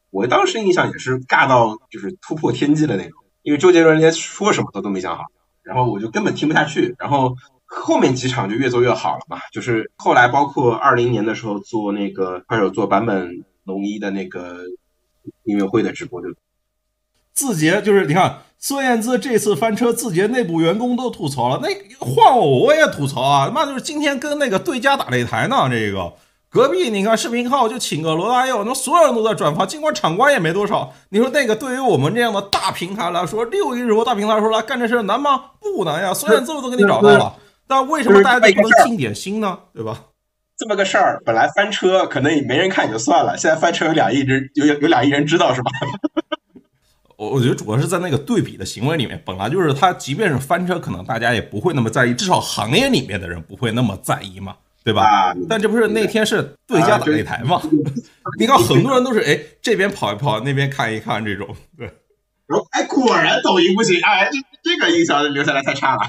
[0.09, 5.25] 我当时印象也是尬到就是突破天际的那种，因为周杰伦连说什么都都没想好，
[5.63, 6.95] 然后我就根本听不下去。
[6.97, 14.63] 然后后面几场就越做越好了嘛，就是后来包括二零年的时候做那个快手做版本龙一的那个。
[15.43, 16.27] 音乐会的直播就
[17.33, 21.61] 字节就是你看孙燕姿这次翻车，字节内部员工都吐槽了。
[21.63, 23.45] 那换我我也吐槽啊！
[23.47, 25.69] 他妈就是今天跟那个对家打擂台呢。
[25.69, 26.11] 这个
[26.49, 30.91] 隔壁你看视频号就请个罗大佑，那所有人都在转发，尽管场观也没多少。
[31.09, 35.51] 你说那个对于我们这样的大平台来说，六亿日活大平台来说来干这事难吗？
[35.61, 37.33] 不难呀，孙燕姿我都给你找到了。
[37.65, 39.57] 但为什么大家都不能尽点心呢？
[39.73, 40.03] 对吧？
[40.59, 45.71] 这么个事儿，本来翻车可能也没人看也就算了，现在翻车有两亿人，有有两亿人知道是吧？
[47.15, 55.33] 我我觉得主要是在那个对比的行为里面，本来就是他，即便是翻车，可能大家也不会那么在意，至少行业里面的人不会那么在意嘛，对吧？
[55.47, 57.61] 但这不是那天是对家打擂台嘛？
[58.37, 61.89] 你看很多人都是哎这边跑一跑，那边看一看这种，对。
[62.71, 66.01] 哎，果然抖音不行，哎，这这个印象留下来太差了。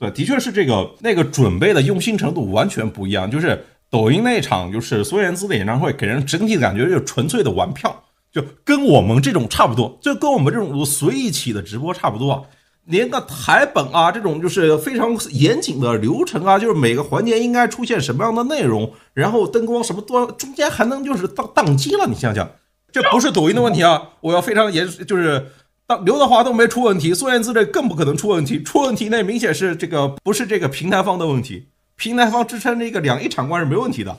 [0.00, 3.30] 对，的确是这个那个准备的用心程度完全不一样。
[3.30, 12.42] 就是抖音那场，就是孙燕姿的演唱会，给人整体感觉就是纯粹的玩票，就跟我们这种差不多，就跟我们这种随意起的直播差不多啊。
[12.86, 22.50] 连个台本啊，这种就是非常严谨的流程啊，就是每个环节应该出现什么样的内容，然后灯光什么多，中间还能就是宕宕机了，你想想，
[22.90, 24.02] 这不是抖音的问题啊！
[24.22, 25.46] 我要非常严，就是
[25.90, 34.16] 当刘德华都没出问题，孙燕姿这更不可能出问题，出问题那明显是这个不是这个平台方的问题，平台方支撑这个两亿场观是没问题的。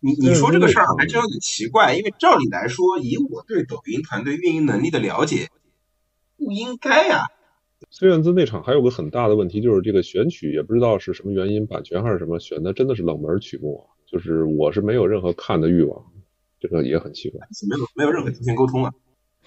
[0.00, 5.48] 你你说这个事儿还真有点奇怪，因为照理来说，以我对抖音团队运营能力的了解，
[6.36, 7.24] 不应该呀。
[7.88, 16.04] 孙燕姿那场还有个很大的问题，就是这个选曲也不知道是什么原因，版权还是什么，选的真的是冷门曲目啊，就是我是没有任何看的欲望，
[16.60, 18.92] 这个也很奇怪，没有没有任何提前沟通啊，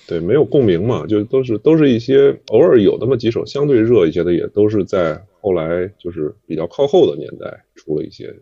[0.07, 8.33] 对，没有共鸣嘛，就都是都是一些偶尔有那么几首相对热一些的，也都是在后来就是比较靠后的年代出了一些。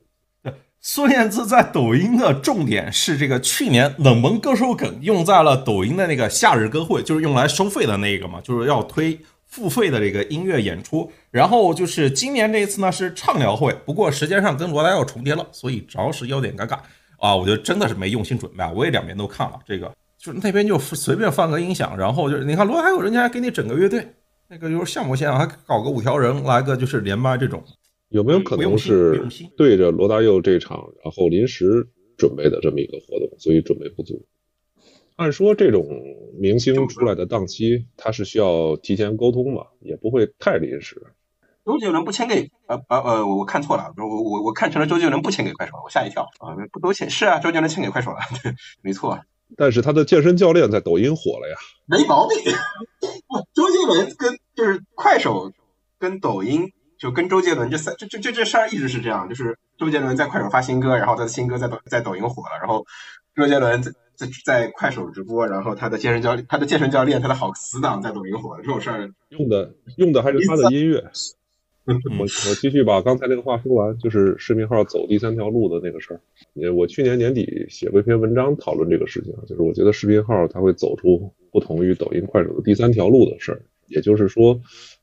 [0.80, 9.20] 孙燕姿在抖音的重点是这个去年冷门歌手梗用在了抖音的那个夏日歌会，就是用来收费的那个嘛，就是要推。
[9.50, 16.78] 付费的这个音乐演出，然后就是今年这一次呢是畅聊会，不过时间上跟罗大佑重叠了，所以着实有点尴尬
[17.18, 17.34] 啊！
[17.34, 18.70] 我觉得真的是没用心准备啊！
[18.76, 24.08] 我也两边都看了，这个就是那边就随便放个音响，然后就是你看罗大佑人家还给你整个乐队，
[24.48, 27.64] 那个就是项目线还搞个五条人来个就是连麦这种，
[28.10, 34.26] 有没有可能是对着罗大佑这场，然后临时准备的这么一个活动，所以准备不足？
[35.18, 35.86] 按说这种
[36.40, 41.02] 明星出来的档期，他是需要提前沟通嘛，也不会太临时。
[41.66, 46.56] 周杰伦不签给呃呃呃，我看错了，我我我看成了周杰伦不签给快手，我吓一跳啊！
[46.72, 49.20] 不都签是啊，周杰伦签给快手了， 对，没错。
[49.56, 51.56] 但是他的健身教练在抖音火了呀，
[51.86, 52.38] 没毛病。
[53.54, 55.52] 周杰伦跟就是快手
[56.00, 62.86] 跟抖音，就跟周杰伦这三这这这这事儿一直是这样，就是周杰伦在快手发新歌，然后他的新歌在抖在抖音火了，然后
[63.36, 63.92] 周杰伦在。
[64.18, 71.12] 在在快手直播，然后他的健身教练，他的健身教练，他的好死党在抖音火了这种事儿，用的用的还是他的音乐。
[72.20, 76.20] 我我继续把刚才那个话说完，就是视频号走第三条路的那个事儿。
[76.54, 83.62] 也我去年年底写过一篇文章讨论这个事情，就是我觉得视频号它会走出不同于抖音、快手的第三条路的事儿。
[83.88, 84.60] 也就是说，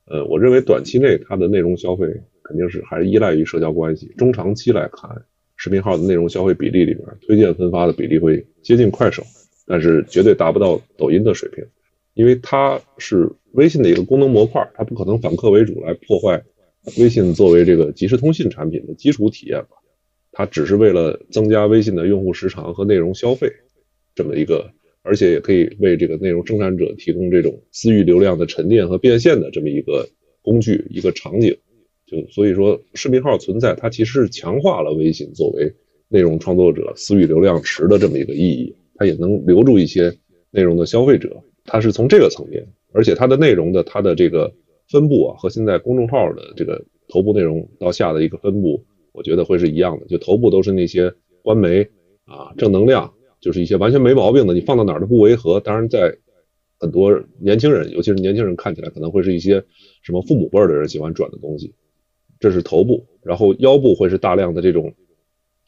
[0.06, 2.06] 呃，我认为短期内它的内容消费
[2.42, 5.10] 肯定是还是依赖于社交关系，中长期来看。
[5.56, 9.22] 视频号的内容消费比例里面，推荐分发的比例会接近快手，
[9.66, 11.64] 但是绝对达不到抖音的水平，
[12.14, 16.42] 因为它是微信的一个功能模块，它不可能反客为主来破坏
[16.98, 19.76] 微信作为这个即时通信产品的基础体验吧？
[20.32, 23.50] 它只是为了增加微信的用户时长和内容消费
[24.14, 24.68] 这么一个，
[25.02, 30.08] 而且也可以为这个内容生产者提供这种私域流量的沉淀和变现的这么一个
[30.42, 31.56] 工具一个场景。
[32.06, 35.72] 就所以说，视频号存在，它其实是强化了微信作为
[36.08, 40.12] 内容创作者私域流量池的这么一个意义，它也能留住一些
[40.50, 41.42] 内容的消费者。
[41.64, 44.52] 它是从这个层面，而且它的内容的它的这个
[44.88, 50.06] 分布啊，和现在公众号的这个头部内容到下的一个分布，我觉得会是一样的。
[50.06, 51.82] 就头部都是那些官媒
[52.24, 55.60] 啊，正能量，就是一些完全没毛病的，你放到哪儿都不违和。
[55.60, 56.16] 当然，在
[56.78, 59.64] 很多年轻人，尤其是年轻人看起来可能会是一些
[60.02, 61.74] 什么父母辈的人喜欢转的东西。
[62.40, 64.92] 这是头部，然后腰部会是大量的这种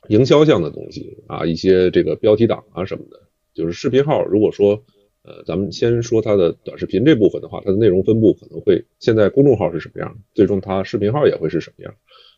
[0.08, 3.20] 营销项的东西啊，一些这个标题党啊什么的。
[3.54, 4.82] 就是视频号，如果说
[5.26, 11.94] 呃，咱们先说它的短视频这部分的话，它的内容分布可能会现在公众号是什么样，最终它视频号也会是什么样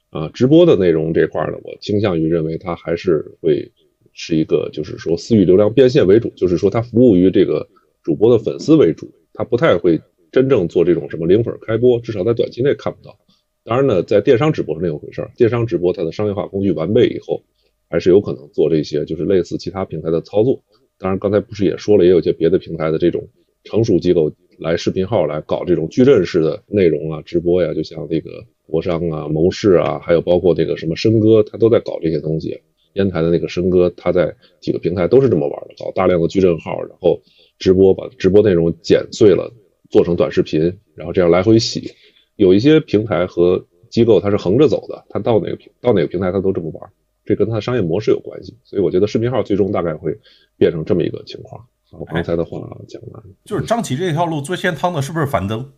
[0.09, 0.31] 啊。
[0.31, 3.70] 直播的内容这块呢，我倾向于认为它还是会
[4.14, 7.68] 是一个，就是说私域流量变现为主，就是说它服务于这个
[8.03, 10.01] 主播的粉丝为主，它不太会
[10.33, 13.18] 真正做这种什么零粉开播，至少在短期内看不到。
[13.64, 15.31] 当然呢，在电商直播是另一回事儿。
[15.37, 17.42] 电商直播它的商业化工具完备以后，
[17.90, 20.64] 还是有可能做这些，就是类似其他平台的操作。
[20.99, 23.27] 当然，刚才不是也说了，也有些别的平台的这种
[23.65, 28.31] 成熟机构来视频号来搞这种矩阵式的内容啊，直播呀，就像那个
[28.67, 32.61] 国商啊、谋士啊，还有包括那个什么申哥，他都在搞这些东西。
[32.95, 37.21] 烟台的那个申哥，他在几个平台都是这么玩的，搞大量的矩阵号，然后
[37.59, 39.53] 直播，把直播内容剪碎了，
[39.88, 40.61] 做成短视频，
[40.96, 41.92] 然后这样来回洗。
[42.35, 46.90] 有一些平台和机构，它是横着走的，它到哪个平到哪个平台，它都这么玩，
[47.29, 48.56] 这跟它的商业模式有关系。
[48.64, 50.18] 所以我觉得视频号最终大概会
[50.56, 51.62] 变成这么一个情况。
[51.90, 52.58] 我刚才的话
[52.88, 55.72] 讲完，就是张琪这条路最先趟的是不是樊登？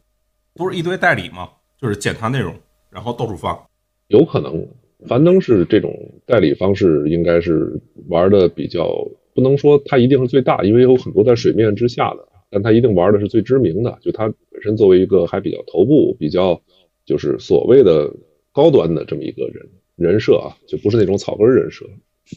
[0.54, 1.48] 不是一堆代理吗？
[1.80, 2.54] 就是检查内容，
[2.90, 3.66] 然后到处发。
[4.08, 4.68] 有可能，
[5.08, 5.92] 樊登是这种
[6.26, 8.88] 代理方式，应该是玩的比较，
[9.34, 12.28] 不能说他一定是最大，因为有很多在水面之下的。
[12.52, 16.60] 但他一定玩的是最知名的，就他本身作为一个还比较头部、比较
[17.04, 18.12] 就是所谓的
[18.52, 19.64] 高端的这么一个人
[20.00, 21.84] 人设啊，就不是那种草根人设。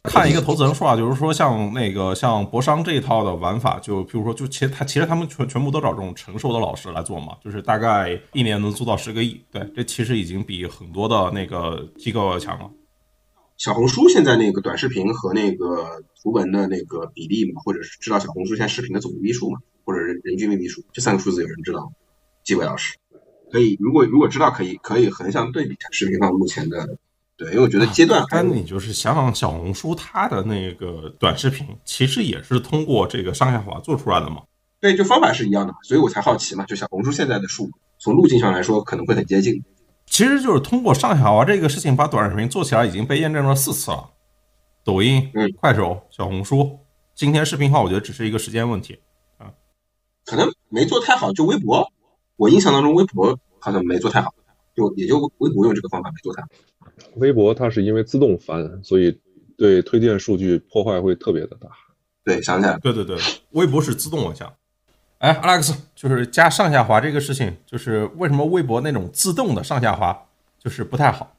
[0.04, 12.72] 看一个投资人说啊，就是说像那个像博商这一套的玩法，就譬如说，就其实他其实他们全全部都找这种成熟的老师来做嘛，就是大概一年能做到十个亿，对，这其实已经比很多的那个机构要强了。
[13.58, 21.92] 小红书现在那个短视频和那个图文的那个比例嘛，或者是知道小红书现在视频的总密数嘛，或者人人均密数，这三个数字有人知道吗？
[22.44, 22.98] 几位老师
[23.52, 26.98] 可以，如果如果知道，可以可以横向对比一下视频号目前的。
[27.36, 34.44] 对，因为我觉得阶段，但你就是想想小红书它的那个短视频，其实也是通过这个上下滑做出来的嘛。
[34.80, 36.66] 对，就方法是一样的，所以我才好奇嘛。
[36.66, 39.64] 就小红书现在的数，从路径上来说可能会很接近。
[40.06, 44.12] 其实就是通过上下滑这个事情把短视频做起来，已经被验证了四次了。
[44.84, 46.80] 抖音、嗯、快手、小红书，
[47.16, 49.00] 今天视频号，我觉得只是一个时间问题
[49.38, 49.54] 啊。
[50.26, 51.92] 可能没做太好，就微博，
[52.36, 54.34] 我印象当中微博好像没做太好，
[54.76, 56.50] 就也就微博用这个方法没做太好。
[57.16, 59.20] 微博它是因为自动翻，所以
[59.58, 61.70] 对推荐数据破坏会特别的大。
[62.24, 63.18] 对，想起来，对对对，
[63.52, 64.52] 微博是自动往下。
[65.20, 70.26] 哎，Alex，就是加上下滑这个事情，就是为什么微博那种自动的上下滑
[70.58, 71.36] 就是不太好？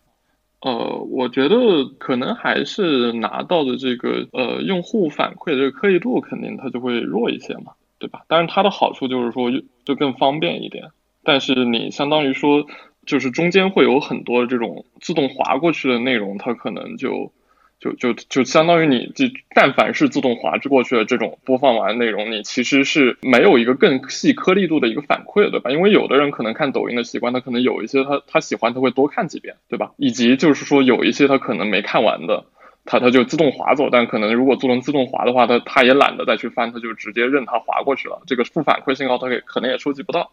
[0.60, 1.56] 呃，我觉得
[1.98, 8.24] 可能还是拿到的这个呃用户反馈的这个颗粒度，肯定它就会弱一些嘛，对吧？
[8.28, 9.50] 但是它的好处就是说
[9.84, 10.84] 就更方便一点，
[11.22, 12.66] 但是你相当于说。
[13.06, 17.32] 就是中间会有很多这种自动滑过去的内容，它可能就
[17.80, 25.70] 就就就相当于你这但凡是自动滑过去的这种播放完内容，你其实是没有一个更细颗粒度的一个反馈，对吧？
[25.70, 29.92] 因为有的人可能看抖音的习惯，他可能有一些他他喜欢他会多看几遍，对吧？
[29.96, 32.46] 以及就是说有一些他可能没看完的，
[32.86, 40.30] 他他就自动滑走，但可能如果做成自动滑的话，他他也懒得再去翻，他就直接任它滑过去了，这个负反馈信号他给可能也收集不到。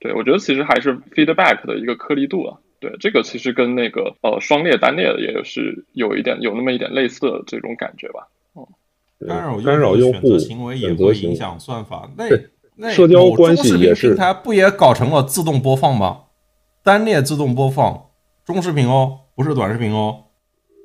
[0.00, 2.58] 对，我觉得其实还是 feedback 的一个颗粒度啊。
[2.80, 8.28] 对，这个其实跟那个呃双列单列的也是有一点有那么一点类似的这种感觉吧。
[8.56, 8.66] 嗯，
[9.28, 12.10] 干扰干扰用户行为也会影响算法。
[12.16, 12.24] 那
[12.76, 16.22] 那社交关系也是平台不也搞成了自动播放吗？
[16.82, 18.06] 单列自动播放
[18.46, 20.24] 中视频哦，不是短视频哦。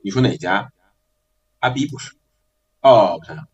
[0.03, 0.69] 你说哪家？
[1.59, 2.11] 阿 B 不是？
[2.81, 3.45] 哦，我看看，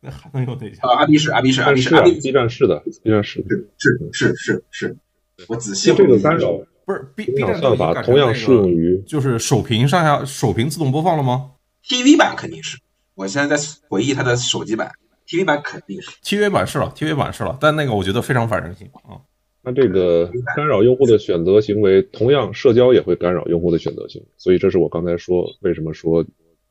[0.00, 0.88] 那还能有哪家？
[0.88, 3.68] 啊，阿 B 是阿 B 是阿 B 是阿 B，B 站是的，B 站是是
[4.12, 4.96] 是是是。
[5.48, 6.52] 我仔细这个干扰
[6.84, 11.52] 不是 B B 站算法同样适用于，就是首屏上下首屏自动播放了吗
[11.86, 12.78] ？TV 版肯定是，
[13.14, 14.90] 我现在在回忆它的手机版
[15.28, 19.22] ，TV 版肯定是，TV 版是了，TV 版是了，但那个我觉得非常反人性啊。
[19.62, 26.24] 那这个干扰用户的选择行为，同样社交也会干扰用户的选择性，所以这是我刚才说为什么说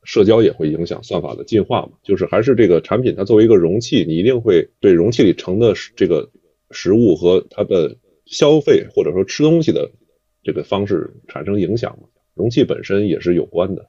[0.03, 6.29] 社交也会影响算法的进化嘛，就是还是这个产品它作为一个容器，你一定会对容器里盛的这个
[6.71, 7.95] 食物和它的。
[8.29, 9.91] 消费或者说吃东西的
[10.43, 12.07] 这个方式产生影响吗？
[12.35, 13.87] 容器本身也是有关的。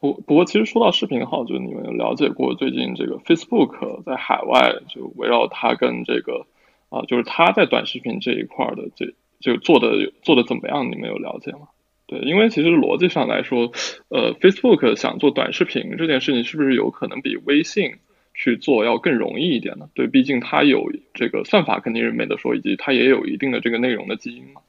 [0.00, 6.46] 不不过，其实说到视频号，就你们有了解过最近这个 Facebook 在海外就围绕它跟这个
[6.88, 10.90] 啊，就是它在短视频这一块的这就做的做的怎么样？
[10.90, 11.68] 你们有了解吗？
[12.06, 13.72] 对，因为其实逻辑上来说，
[14.08, 17.92] 呃，Facebook 想做短视频这件事情，是不是有可能比微信？
[18.34, 24.60] 去做要更容易一点的，对，毕竟它有这个算法肯定是没得说，以及它也有一定的这个内容的基因嘛。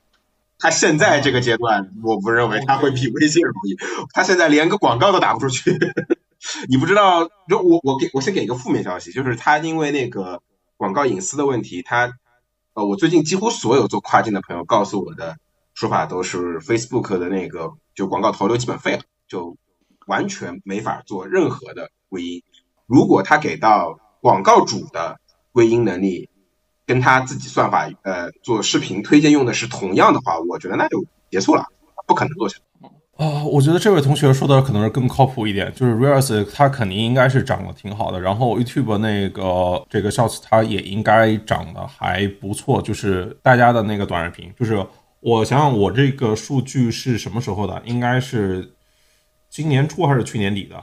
[0.60, 3.76] 它现在这个阶段，我不认为它会比微信容易，
[4.14, 5.78] 它现在连个广告都打不出去。
[6.70, 10.44] 你不知道，就我我给我先给一个负面消息，就是它因为那个
[10.78, 12.14] 广告隐私的问题，它
[12.74, 15.38] 呃，我最近几乎所有做跨境的朋友告诉我的
[15.74, 19.58] 说法都是 Facebook 的那个就广告投流基本废了，就
[20.06, 22.44] 完全没法做任何的归因。
[22.86, 25.18] 如果他给到广告主的
[25.52, 26.30] 归因能力，
[26.86, 31.66] 跟他自己算法呃做视频推荐用的是同样的话，我觉得那就结束了，
[32.06, 32.62] 不可能做起来。
[33.18, 44.86] 啊，我觉得这位同学说的可能是更靠谱一点，就是 Reels 它肯定应该是涨得挺好的，然后 YouTube 那个这个 Shorts 它也应该涨得还不错，就是大家的那个短视频，就是
[45.22, 48.76] 我想想我这个数据是什么时候的，应该是
[49.50, 50.76] 今年初还是去年底的。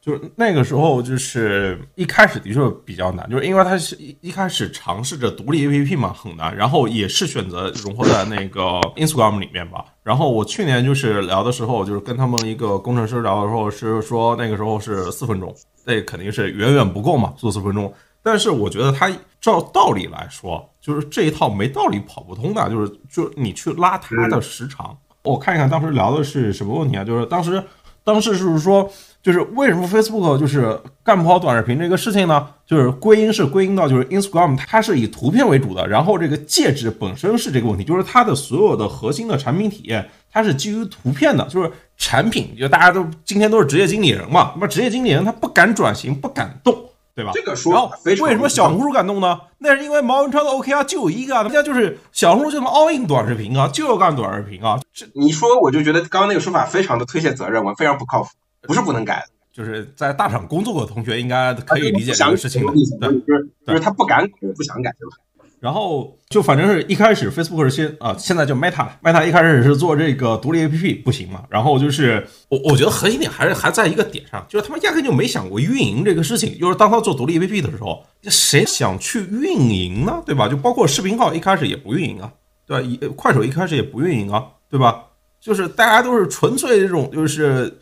[0.00, 6.56] 就是那个时候，就是一开始的确比较难，就是因为它是一一开始尝试着独立 A P P 嘛，很难。
[6.56, 9.84] 然后也是选择融合在那个 Instagram 里面吧。
[10.02, 17.92] 然后我去年就是聊的时候，就是跟他们一个工程师聊的时候，是说那个时候是四分钟，那肯定是远远不够嘛，做四分钟。
[18.22, 24.96] 但是我觉得它照道理来说，就是这一套没道理跑不通的，就是就你去拉它的时长。
[25.24, 27.04] 我看一看当时聊的是什么问题啊？
[27.04, 27.62] 就是当时
[28.04, 28.90] 当时是说。
[29.22, 32.48] 就是为什么 Facebook 就是干不好短视频这个事情呢？
[32.66, 46.74] 就是归因是归因到就是 Instagram 它是以图片为主的，然后这个介质本身是这个问题，就是它的所有的核心的产品体验它是基于图片的，就是产品，就大家都今天都是职业经理人嘛，那么职业经理人他不敢转型，不敢动，
[47.14, 47.32] 对吧？
[47.34, 49.40] 这个说为什么小红书敢动呢？
[49.58, 58.28] 那是因为毛文超的 OKR 就有一个啊，人家就是小红书就能 all in 短视频啊，就要干短视频啊，这你说我就觉得刚刚那个说法非常的推卸责任，我非常不靠谱，
[58.62, 63.10] 不是不能改，就是在大厂工作的同学应该可以理解这个事情的，对。
[63.20, 65.16] 就是就是他不敢改，不想改，对吧？
[65.60, 80.22] 然后就反正是一开始 Facebook 是先啊、现在叫 Meta，Meta 一开始是做这个独立 APP 不行嘛，然后就是我我觉得核心点还是还在一个点上，就是他们压根就没想过运营这个事情，就是当他做独立 APP 的时候，谁想去运营呢？
[80.24, 80.46] 对吧？
[80.48, 82.32] 就包括视频号一开始也不运营啊，
[82.64, 82.86] 对吧？
[82.86, 85.06] 一快手一开始也不运营啊，对吧？
[85.40, 87.78] 就是大家都是纯粹这种就是。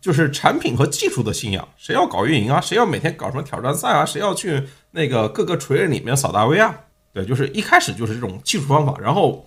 [0.00, 2.60] 就是产品和技术的信仰，谁要搞运营啊？
[2.60, 4.04] 谁要每天搞什么挑战赛啊？
[4.04, 6.74] 谁要去那个各个垂类里面扫大 V 啊？
[7.12, 9.44] 对，就是一开始就是这种技术方法，然后，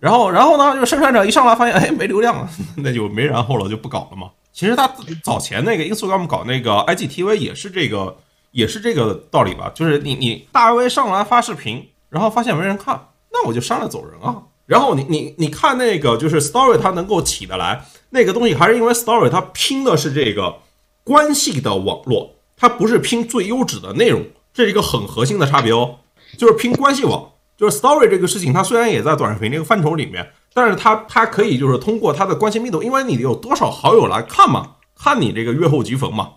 [0.00, 4.30] 然后，然后呢，就是生产者一上来发现，哎，没流量了， 那就没然后了，就不搞了嘛。
[4.52, 4.90] 其实他
[5.22, 8.16] 早前那个 Instagram 搞那个 IGTV 也是这个，
[8.50, 9.70] 也是这个道理吧？
[9.74, 14.42] 就是你你大 V 上来发视频，然后发现没人看，那我就删了走人啊。
[14.66, 20.56] 然后你你你看那个就是 Story 它能够起得来，那个东西还是因为 Story 它拼的是这个
[21.02, 25.96] 关系的网络，它不是拼最优质的内容，这是一个很核心的差别哦。
[26.38, 36.30] 就是拼关系网，就是 story 这个事情，它虽然也在短视频这个范畴里面，但是它它可以就是通过它的关系密度，因为你有多少好友来看嘛，看你这个阅后即焚嘛，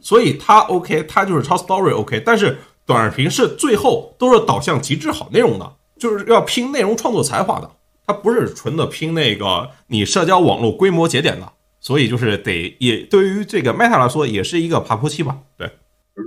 [0.00, 7.70] 所以它 OK，它就是超 story OK，但是短视频是最后都是导向极致好内容的，就是要拼内容创作才华的，
[8.06, 15.70] 它不是纯的拼那个你社交网络规模节点的，所以就是得也对于这个 Meta 来说也是一个爬坡期吧，对。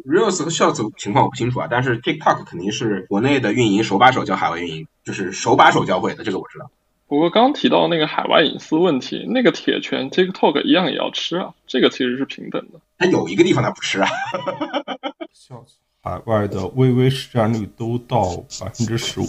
[0.05, 6.69] Reels 和 Shorts 情况我不清楚啊，但是 TikTok 肯定是国内的运营手把手教海外运营，就是手把手教会的，这个我知道。
[7.07, 12.79] 不过刚提到那个海外隐私问题，那个铁拳 TikTok 一样也要吃啊，这个其实是平等的。
[12.97, 14.07] 它有一个地方它不吃啊，
[15.33, 15.75] 笑死！
[16.01, 19.25] 海外的微微市占率都到百分之十五，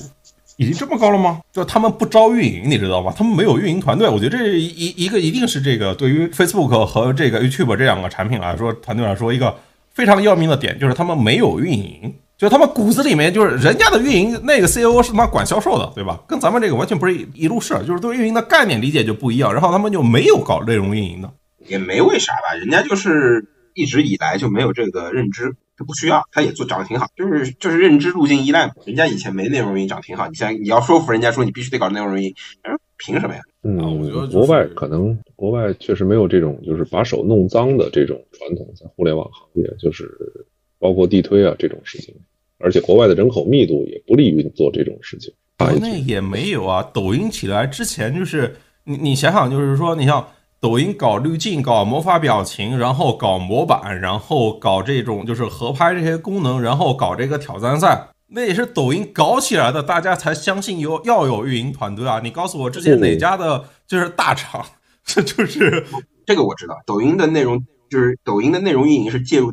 [0.57, 1.41] 已经这么高了吗？
[1.53, 3.13] 就他们不招运营，你知道吗？
[3.17, 4.09] 他们没有运营团队。
[4.09, 9.55] 我觉得这一一个一定是这个对于 Facebook 和这个 YouTube 这两个产品来说，团队来说一个
[9.93, 12.15] 非常要命的点，就是他们没有运营。
[12.37, 16.19] 就他们骨子里面就是人家的运营，那个 CEO 是他妈管销售的，对吧？
[16.27, 19.53] 跟咱们这个完全不是一一路事儿，就是对运营的概念理解就不一样。
[19.53, 21.31] 然后他们就没有搞内容运营的。
[21.69, 28.75] 也没为啥吧，人家就是一直以来就没有这个认知，他不需要，他也做长得挺好，就是就是认知路径依赖嘛。
[28.87, 33.41] 人家以前没内容运营长得挺好，你现在你要说服人家说你必须得搞内容运营，人说凭什么呀？
[33.65, 40.11] 嗯啊我觉得就是国外可能国外确实没有这种就是把手弄脏的这种传统，在互联网行业，就是
[40.79, 42.15] 包括地推啊这种事情，
[42.59, 45.33] 而且国外的人口密度也不利于做这种事情。
[45.59, 48.53] 国内也没有啊，抖音起来之前就是
[48.85, 50.27] 你你想想，就是说你像
[50.63, 62.21] 抖音搞滤镜、搞魔法表情，然后搞模板，然后搞这种就是合拍这些功能，然后搞这个挑战赛，那也是抖音搞起来的，大家才相信有要有运营团队啊。
[62.23, 64.65] 你告诉我之前哪家的就是大厂，
[65.05, 65.85] 这就是
[66.25, 69.53] 这个我知道，抖音的内容就是抖音的内容运营是介入，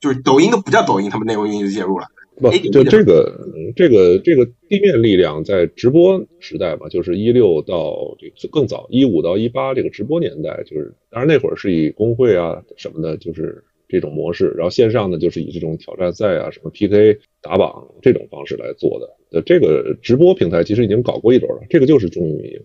[0.00, 2.08] 就是抖音都不叫抖音，他们内容运营就介入了。
[2.40, 3.32] 不，就这个
[3.74, 19.08] 这个这个地面力量在直播时代嘛，就是一六到这个更早一五到一八这个直播年代，就是当然那会儿是以工会啊什么的，就是这种模式，然后线上呢就是以这种挑战赛啊、什么 PK 打榜这种方式来做的。
[19.32, 22.60] 呃，这个直播平台其实已经搞过一轮了，这个就是中运营，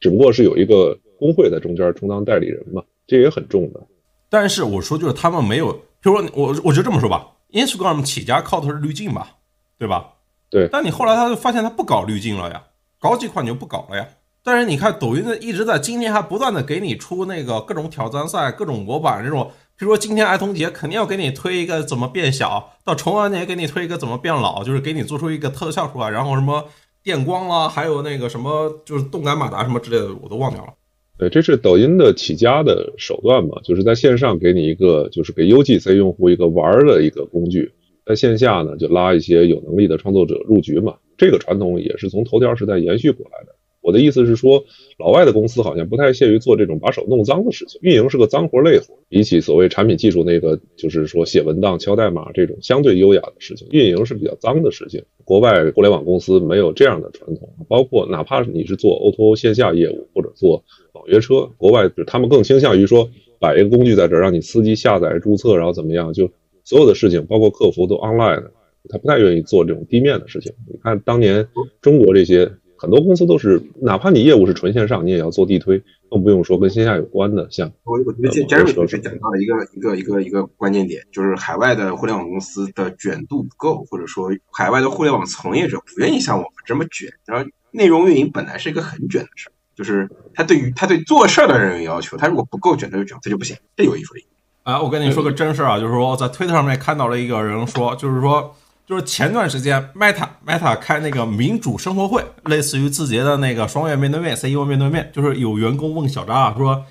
[0.00, 3.80] 只不过是有一个工会在中间充当代理人嘛，这也很重的。
[4.28, 9.36] 但是我说就是他们没有，比如说我我就这么说吧，Instagram 起家靠的是滤镜吧，
[9.78, 10.14] 对吧？
[10.50, 10.68] 对。
[10.70, 12.62] 但你后来他就发现他不搞滤镜了呀，
[12.98, 14.06] 搞几款你就不搞了呀。
[14.44, 26.64] 但是你看抖音的一直在今天还不断的给你出那个各种挑战赛、各种模板这种，比如说今天儿童节肯定要给你推一个怎么变小，到重阳节给你推一个怎么变老，就是给你做出一个特效出来，然后什么
[27.04, 30.72] 电光啦，还有那个什么就是动感马达什么之类的，我都忘掉了。
[31.18, 37.72] 对，这是抖音的起家的手段嘛，就是在线上给你一个，就是给 UGC 用户一个玩的一个工具，
[38.04, 40.96] 在线下呢就拉一些有能力的创作者入局嘛。
[41.16, 43.54] 这个传统也是从头条时代延续过来的。
[43.82, 44.64] 我的意思是说，
[44.98, 48.94] 老外的公司好像不太屑于做这种把手弄脏的事情，运营是个脏活累活。
[49.08, 55.02] 比起所谓产品技术那个，就是说写文档、敲代码这种相对优雅的事情，运营是比较脏的事情。
[55.24, 66.30] 国外互联网公司没有这样的传统，包括哪怕你是做 O2O 线下业务或者做网约车，国外他们更倾向于说摆一个工具在这儿，让你司机下载、注册，然后怎么样，就
[66.64, 68.52] 所有的事情，包括客服都 online 的，
[68.88, 70.52] 他不太愿意做这种地面的事情。
[70.66, 71.46] 你看当年
[71.80, 72.50] 中国这些
[72.82, 75.80] 很多公司都是，哪怕你业务是纯线上，你也要做地推，
[76.10, 87.08] 更不用说跟线下有关的，像我我觉得 Jeremy 同学讲到了一个一个一个一个关键点，就是海外的互联网公司的卷度不够，或者说海外的互联网从业者不愿意像我们这么卷。
[87.24, 94.24] 然后内容运营本来是一个很卷的事儿，就是他对于他对做事儿的人有要求，他如果不够卷，他就卷，他就不行，这有一说一。
[94.64, 98.52] 啊，我跟你说个真事儿啊，就是说我在推特上面看到了一个人说，就是说。
[98.92, 106.84] 就是前段时间，Meta Meta 开那个民主生活会，类似于字节的那个双月面对面，CEO 面对面，就是有员工问小张说：“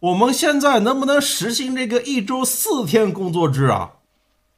[0.00, 3.92] 我们现在能不能实行这个一周四天工作制啊？”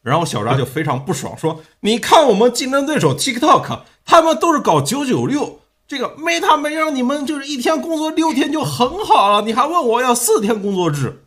[0.03, 11.23] 然后小张就非常不爽，说：“你看我们竞争对手 TikTok，他们都是搞九九六，这个 Meta 没让你们就是一天工作六天就很好了，你还问我要四天工作制，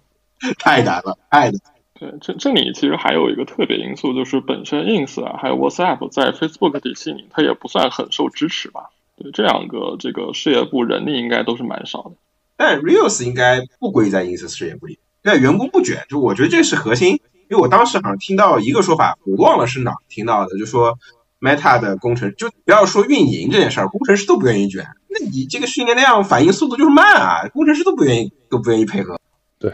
[0.60, 1.62] 太难了，太难。”
[2.02, 8.90] 对，这这里其实还有一个特别因素，就是本身 Ins 啊，还有 WhatsApp 在 Facebook 体系里，它也不算很受支持吧。
[9.16, 12.14] 对，这两个这个事业部人力应该都是蛮少的。
[12.58, 17.20] 但 Reels 应该不归在 Ins 事业部里，对，员工不卷，就我觉得这是核心。
[17.50, 20.98] 因为我当时好像听到一个说法，我忘了是哪听到的，就说
[21.40, 24.88] Meta 的工程，就不要说运营这件事儿，工程师都不愿意卷。
[25.08, 29.20] 那你这个训练量、反应速度就是慢啊，工程师都不愿意，都不愿意配合。
[29.60, 29.72] 对。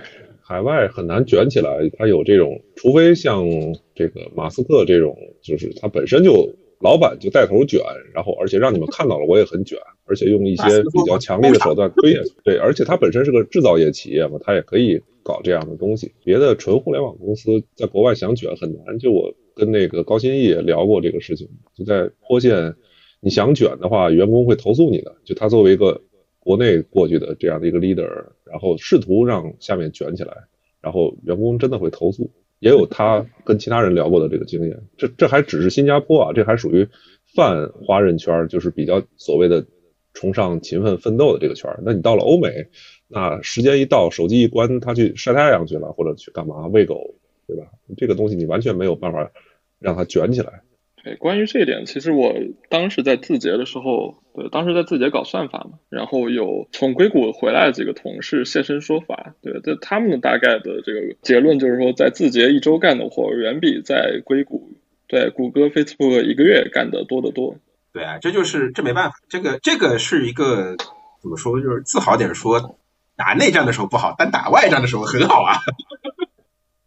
[0.48, 3.46] 海外很难卷起来，他有这种，除非像
[3.94, 7.82] 这个马斯克这种，就是他本身就老板就带头卷，
[8.14, 12.32] 然后而且让你们看到了我也很卷，而且用一些比较强力的手段推下去。
[12.46, 16.14] 对，而且他本身是个制造业企业嘛，他也可以搞这样的东西。
[16.24, 18.98] 别的纯互联网公司在国外想卷很难。
[19.00, 22.74] 就我跟那个高新义也聊过这个事情，就在坡县，
[23.20, 25.14] 你想卷的话，员工会投诉你的。
[25.26, 26.02] 就他作为一个。
[26.40, 28.08] 国内过去的这样的一个 leader，
[28.50, 30.34] 然后试图让下面卷起来，
[30.82, 32.30] 然后员工真的会投诉，
[32.60, 34.80] 也有他跟其他人聊过的这个经验。
[34.98, 36.88] 这这还只是新加坡啊，这还属于
[37.36, 39.66] 泛华人圈，就是比较所谓的
[40.14, 41.70] 崇尚勤奋奋斗的这个圈。
[41.84, 42.68] 那你到了欧美，
[43.08, 47.16] 那时间一到，手机一关，他去晒太阳去了，或者去干嘛喂狗，
[47.48, 47.68] 对吧？
[47.98, 49.32] 这个东西你完全没有办法
[49.80, 50.62] 让他卷起来。
[51.04, 52.34] 对，关于这一点，其实我
[52.70, 64.74] 当时在字节的时候，对，当时在字节搞算法嘛，然后有从硅谷回来的几个同事现身说法，对，这他们的大概的这个结论就是说，在字节一周干的活远比在硅谷，
[65.08, 67.56] 对，谷歌、Facebook 一个月干的多得多。
[67.94, 70.76] 对啊，这就是这没办法，这个这个是一个
[71.22, 72.80] 怎么说，就是自豪点说，
[73.16, 75.56] 打内战的时候不好，但打外战的时候很好啊。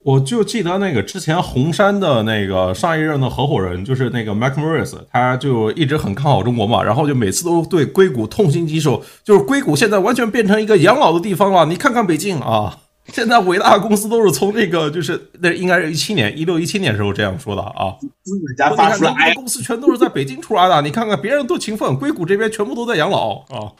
[0.03, 11.67] 我就记得那个之前红杉的那个上一任的合伙人，就是那个 Mac Morris，他就一直很看好中国嘛，然后就每次都对硅谷痛心疾首，就是硅谷现在完全变成一个养老的地方了。
[11.67, 12.79] 你看看北京啊，
[13.13, 17.93] 现在伟大公司都是从这个就是那应该是一七年一六一七年时候这样说的啊，
[18.23, 20.81] 资本家发出来，公司全都是在北京出来的。
[20.81, 23.77] 你看看别人多勤奋，硅谷这边全部都在养老啊。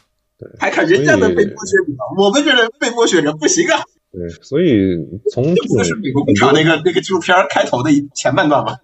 [0.59, 3.81] 还看人家的被剥削比我们这人被剥削着不行啊。
[4.11, 4.97] 对，所以
[5.31, 8.75] 从这不是美国工厂那个那个纪录片开头的前半段吧？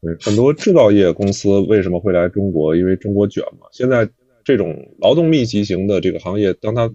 [0.00, 2.74] 对，很多制造业公司为什么会来中国？
[2.74, 3.66] 因为中国卷嘛。
[3.70, 4.08] 现在
[4.44, 6.90] 这种劳动密集型的这个行业，当它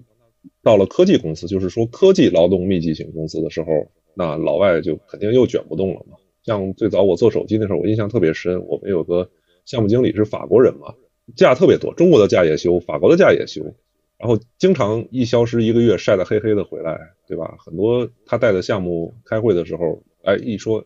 [0.63, 3.67] 到了科技公司，就是说科技劳动密集型公司的时候，
[4.15, 6.17] 那老外就肯定又卷不动了嘛。
[6.43, 9.29] 像最早我做手机的时候，我印象特别深，我们有个
[9.65, 10.95] 项目经理是法国人嘛，
[11.35, 13.75] 假特别多，中国的假也休，法国的假也休。
[14.17, 16.97] 然后经常一消失一个月，晒得黑黑的回来，
[17.27, 17.55] 对吧？
[17.59, 20.83] 很多他带的项目开会的时候，哎，一说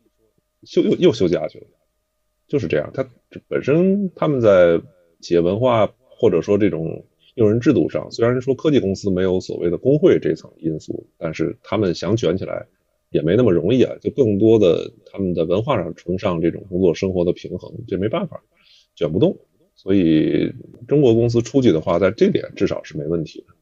[0.63, 1.67] 休又又休假去了，
[2.47, 2.91] 就是这样。
[2.93, 3.07] 他
[3.47, 4.81] 本身他们在
[5.21, 7.05] 企业文化或者说这种
[7.35, 12.67] 用人制度上，虽然说科技公司没有所谓的工会这层因素，但是他们想卷起来
[13.11, 13.95] 也没那么容易啊。
[14.01, 18.43] 就更多的他们的文化上崇尚这种工作生活的平衡，这没办法，
[18.93, 19.37] 卷不动。
[19.81, 20.53] 所以
[20.87, 23.55] 中国公司出去的话，在这点至少是没问题的。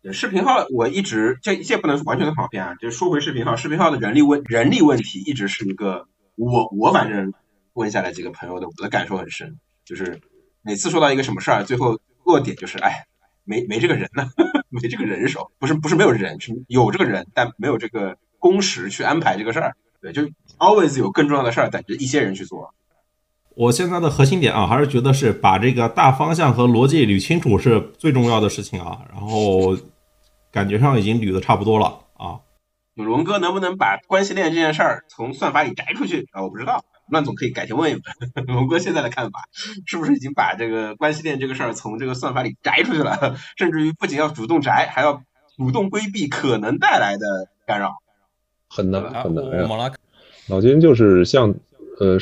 [0.00, 7.34] 对视频号我一直这这不能完全的跑偏啊，就说回视频号，视频号的人力问人力问题一直是一个我我反正
[7.74, 10.18] 问下来几个朋友的我的感受很深，就是
[10.62, 13.04] 每次说到一个什么事儿，最后落点就是哎
[13.44, 14.28] 没没这个人呢，
[14.70, 19.76] 没这个人手，不是不是没有人，是有这个人，但没有这个工时去安排这个事儿。
[20.00, 20.22] 对，就
[20.58, 22.74] always 有更重要的事儿等着一些人去做。
[23.56, 29.00] 我现在的核心点啊，还是觉得是把这个大方向和逻辑捋清楚是最重要的事情啊。
[29.10, 29.74] 然后
[30.52, 32.40] 感觉上已经捋的差不多了啊。
[32.94, 36.42] 龙哥能不能把关系链这件事儿从算法里摘出去啊？
[36.42, 39.48] 我不知道，乱总可以改天问一问 龙哥现在的看法，
[39.86, 43.36] 是不是已经把这个关系链这个事儿从这个算法里摘出去了？
[43.56, 45.22] 甚至于不仅要主动摘，还要
[45.56, 47.94] 主动规避可能带来的干扰。
[48.68, 49.92] 很难很难呀。
[50.48, 51.54] 老金就是像。
[51.98, 52.18] 呃，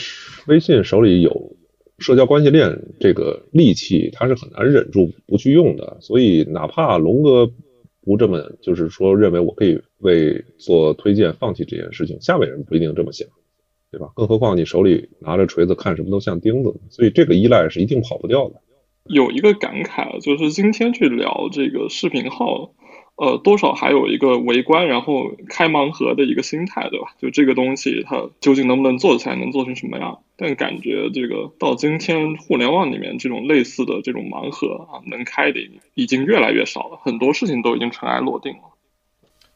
[0.47, 1.57] 微信手里有
[1.99, 5.99] 社交关系链这个利器，他是很难忍住不去用的。
[6.01, 7.51] 所以哪怕龙哥
[8.03, 13.27] 不这么就是说认为我可以为做推荐放弃这件事情，下面人不一定这么想，
[13.91, 14.13] 对吧？
[14.15, 18.61] 更何况你手里拿着锤子看什么都像钉子，所以这个依赖是一定跑不掉的。
[19.05, 22.75] 有一个感慨，就是今天去聊这个视频号。
[23.17, 27.15] 呃，多少还有一个围观，然后开盲盒的一个心态，对吧？
[27.23, 30.19] 就这个东西，它究竟能不能做起来，能做成什么样？
[30.37, 35.61] 但感觉这个到今天，互联网里面这种类似的这种盲盒啊，能开的
[35.95, 38.63] 已经越来越少了，很多事情都已经尘埃落定了。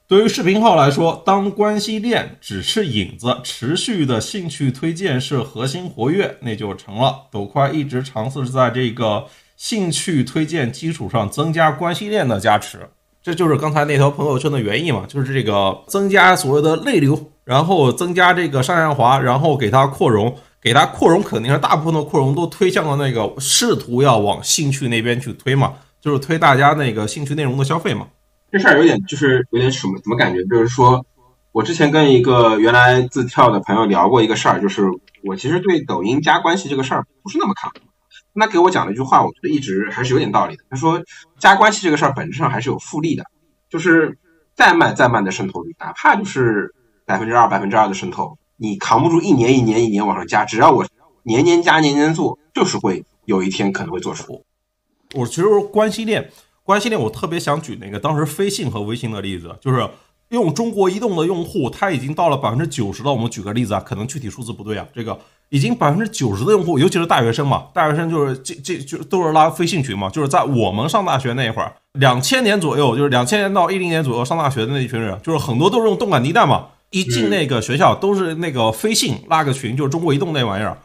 [0.06, 7.26] 对于视频号来说，当关系链只是影子，持续的兴趣推荐是核心活跃，那就成了。
[7.32, 12.88] 抖快一直尝试在这个兴趣推荐基础上增加关系链的加持。
[13.22, 28.06] 这就是刚才那条朋友圈的原意嘛，就是这个增加所谓的内流，然后增加这个上下滑，然后给它扩容，给它扩容肯定是大部分的扩容都推向了那个试图要往兴趣那边去推嘛，就是推大家那个兴趣内容的消费嘛。
[28.50, 30.42] 这事儿有点就是有点什么怎么感觉？
[30.44, 31.04] 就是说
[31.52, 34.84] 我之前跟一个原来自跳的朋友聊过一个事儿，就是
[35.24, 37.70] 我其实对抖音加关系这个事儿不是那么看
[38.38, 38.48] 那。
[38.48, 40.64] 给我讲了一句话，我觉得一直还是有点道理的。
[40.70, 41.02] 他说，
[41.38, 43.22] 加关系这个事儿本质上还是有复利的，
[43.68, 44.16] 就是
[44.54, 46.74] 再慢再慢的渗透率，哪怕就是
[47.04, 50.86] 百分之二、百分之二的渗透，你扛不住一年一年一年往上加，只要我
[51.24, 54.42] 年年加、年年做，就是会有一天可能会做出。
[55.14, 56.30] 我其实关系链，
[56.62, 59.86] 关系链，我特别想举那个当时飞信和微信的例子，就是
[60.30, 63.12] 用中国移动的用户，他已经到了百分之九十了。
[63.12, 65.20] 我们举个例子啊，可能具体数字不对啊，这个。
[65.50, 80.76] 已经百分之九十的用户，尤其是大学生嘛，大学生就是这这就都是拉飞信群嘛，就是在我们上大学那一会儿，两千年左右，就是两千年到一零年左右上大学的那一群人，就是很多都是用动感地带嘛，一进那个学校都是那个飞信拉个群，就是中国移动那玩意儿，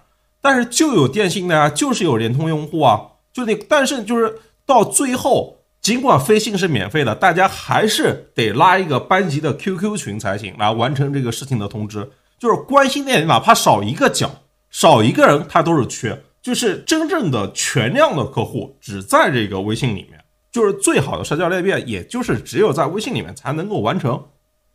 [0.42, 3.02] 但是就有电信的呀，就是有联通用户啊，
[3.34, 4.34] 就那，但是就是
[4.66, 12.10] 到最后，尽管飞信是免费的，大家还是得拉一个班级的 QQ 群才行，来完成这个事情的通知，
[12.40, 14.32] 就是关心链哪怕少一个角。
[14.74, 20.20] 少一个人，他都是缺，就是真正的全量的客户只在这个微信里面，
[20.52, 24.30] 就是最好的社交裂变，也就是只有在微信里面才能够完成。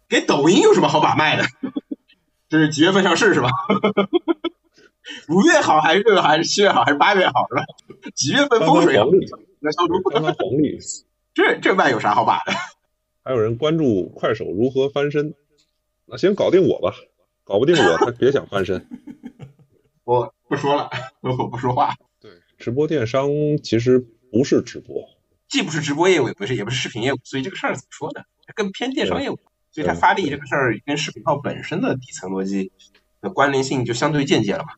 [0.08, 1.44] 给抖音有什么好把脉的？
[2.48, 3.50] 这是几月份上市是吧？
[5.28, 7.64] 五月好还是六月好还是七月好还是八月好是吧？
[8.14, 9.06] 几月份风水好？
[9.58, 10.78] 那消毒不能黄历。
[11.34, 12.52] 这这脉有啥好把的？
[13.24, 15.34] 还有人关注快手如何翻身？
[16.06, 16.94] 那先搞定我吧，
[17.42, 18.86] 搞不定我，他别想翻身。
[20.08, 20.88] 我不说了，
[21.20, 21.94] 我 不说话。
[22.18, 23.28] 对，直播电商
[23.62, 23.98] 其实
[24.32, 25.04] 不是直播，
[25.48, 28.22] 既不是直播业务，也不是也不是视频业务，所以这个事儿怎么说呢？
[28.46, 29.38] 它更偏电商业务，
[29.70, 32.72] 所以它发力这个事儿跟视频号本身的底层逻辑
[33.20, 34.70] 的关联性就相对间接了嘛。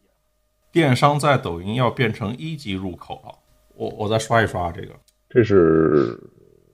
[0.72, 3.38] 电商在抖音要变成一级入口了，
[3.76, 4.94] 我我再刷一刷这个，
[5.28, 6.18] 这是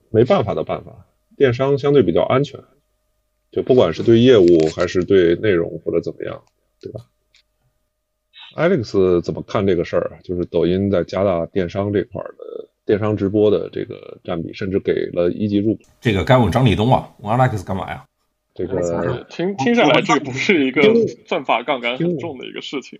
[0.09, 1.05] 没办法的办法。
[1.37, 2.59] 电商相对比较安全，
[3.51, 6.43] 就不管是对业务还是对内容或者怎么样，
[6.81, 7.01] 对吧
[8.57, 10.19] ？Alex 怎么看这个事儿啊？
[10.23, 15.81] 就是抖音在加大电商这块的电商直播的这个占比，甚至给了一级入股。
[16.01, 18.03] 这个该问张立东啊，问 Alex 干嘛呀？
[18.55, 20.81] 这个听听下来，这不是一个
[21.27, 22.99] 算法杠杆很重的一个事情。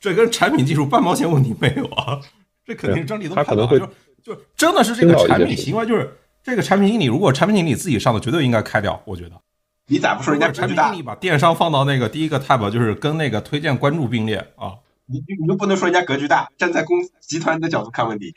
[0.00, 2.18] 这跟产品技术半毛钱问题没有啊？
[2.64, 3.86] 这肯定是张立东他可能会就
[4.22, 6.10] 就真的是这个产品行为，就是
[6.42, 9.02] 这个产品经理，如果产品经理自己上的，绝对应该开掉。
[9.04, 9.32] 我觉得
[9.90, 14.74] 你咋不说人家产品经理把电商放到那个第一个 tab，就是跟那个推荐关注并列啊？
[15.06, 18.34] 你你又不能说人家格局大，站在公集团的角度看问题，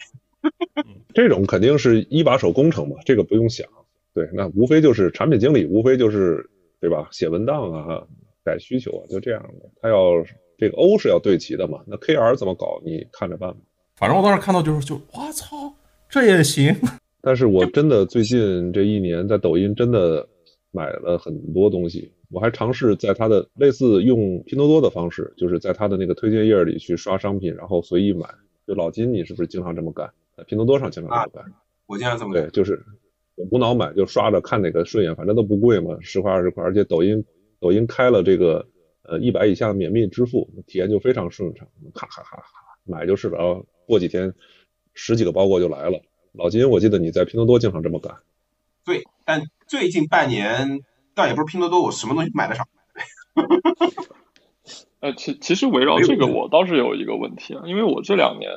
[1.13, 3.67] 这种肯定是一把手工程嘛，这个不用想。
[4.13, 6.49] 对，那无非就是产品经理，无非就是
[6.79, 7.09] 对吧？
[7.11, 8.01] 写文档啊，
[8.45, 9.69] 改需求啊，就这样的。
[9.81, 10.23] 他要
[10.57, 12.81] 这个 O 是要对齐的嘛，那 KR 怎么搞？
[12.85, 13.57] 你看着办吧。
[13.97, 15.73] 反正我当时看到就是就我操，
[16.09, 16.73] 这也行。
[17.21, 20.27] 但是我真的最近这一年在抖音真的
[20.71, 22.11] 买了很多东西。
[22.29, 28.27] 我还尝试在他的类似用拼多多的方式，就是在他的那个推荐页里去刷商品，然后随意买。
[28.65, 30.09] 就老金，你是不是经常这么干？
[30.37, 31.53] 在拼多多上经常这么干？
[31.87, 32.43] 我经常这么干。
[32.43, 32.81] 对，就是
[33.35, 36.63] 无脑买，就刷着看哪个顺眼，反正都不贵嘛，十块二十块。
[36.63, 37.25] 而且抖音
[37.59, 38.65] 抖音开了这个
[39.03, 42.43] 呃一百以下免密支付，体验就非常顺畅，咔咔咔咔
[42.85, 43.37] 买就是了。
[43.37, 44.33] 然后过几天
[44.93, 45.99] 十几个包裹就来了。
[46.33, 48.15] 老金，我记得你在拼多多经常这么干。
[48.85, 49.41] 对，但
[49.71, 50.81] 最近半年。
[51.13, 52.65] 倒也不是拼多多，我什么东西买的少。
[54.99, 58.49] 呃，其其实围绕这个，我倒是有一个问题啊，因为我这两年，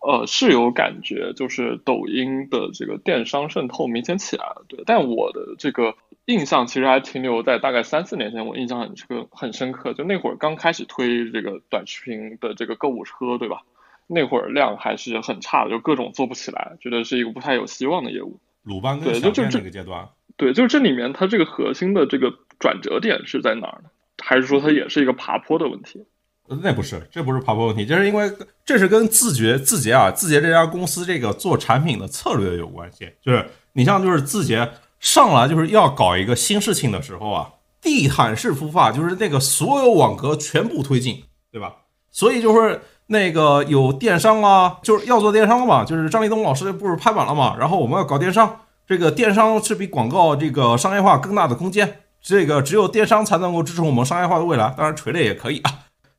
[0.00, 4.82] 呃，是有感觉，就是抖音的这个电商渗透明显起来了，对。
[4.86, 5.96] 但我的这个
[6.26, 13.62] 印象其实还停留在大概三四年前，我印象很这个很深刻，就那会儿刚开始推这个短视频的这个购物车，对吧？
[14.06, 18.40] 那会儿量还是很差的，就各种做不起来，觉得是一个不太有希望的业务。
[18.62, 20.08] 鲁班跟对小店就就那个阶段。
[20.36, 23.90] 对，就是这里面它这个核心的这个转折点是在哪儿呢？
[24.22, 26.04] 还是说它也是一个爬坡的问题？
[26.48, 28.30] 呃那不是，这不是爬坡问题，这是因为
[28.64, 33.10] 这是跟字节字节啊，字节这家公司这个做产品的策略有关系。
[33.22, 34.70] 就是你像就是字节
[35.00, 37.48] 上来就是要搞一个新事情的时候啊，
[37.80, 41.74] 地毯式孵化，就是那个所有网格全部推进，对吧？
[42.10, 55.70] 所以就是那个有电商啊，就是要做电商嘛，就是张立东老师不是拍板了嘛，然后我们要搞电商，这个电商是比广告这个商业化更大的空间，这个只有电商才能够支撑我们商业化的未来，当然垂类也可以啊。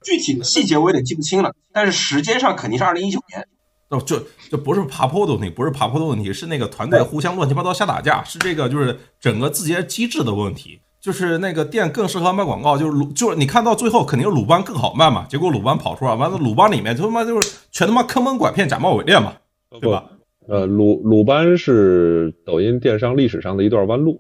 [0.04, 3.48] 具体的细节我有点记不清了，但是时间上肯定是二零一九年。
[3.90, 19.34] 哦，这这不是爬坡的问题，不是爬坡的问题，是那个团队互相乱七八糟瞎打架，是这个就是整个字节机制的问题，就是那个店更适合卖广告，就是鲁就是你看到最后肯定是鲁班更好卖嘛，结果鲁班跑出来，完了鲁班里面就他妈就是全他妈坑蒙拐骗、假冒伪劣嘛，
[19.80, 20.04] 对吧？
[20.48, 24.20] 呃，鲁鲁班是抖音电商历史上的一段弯路。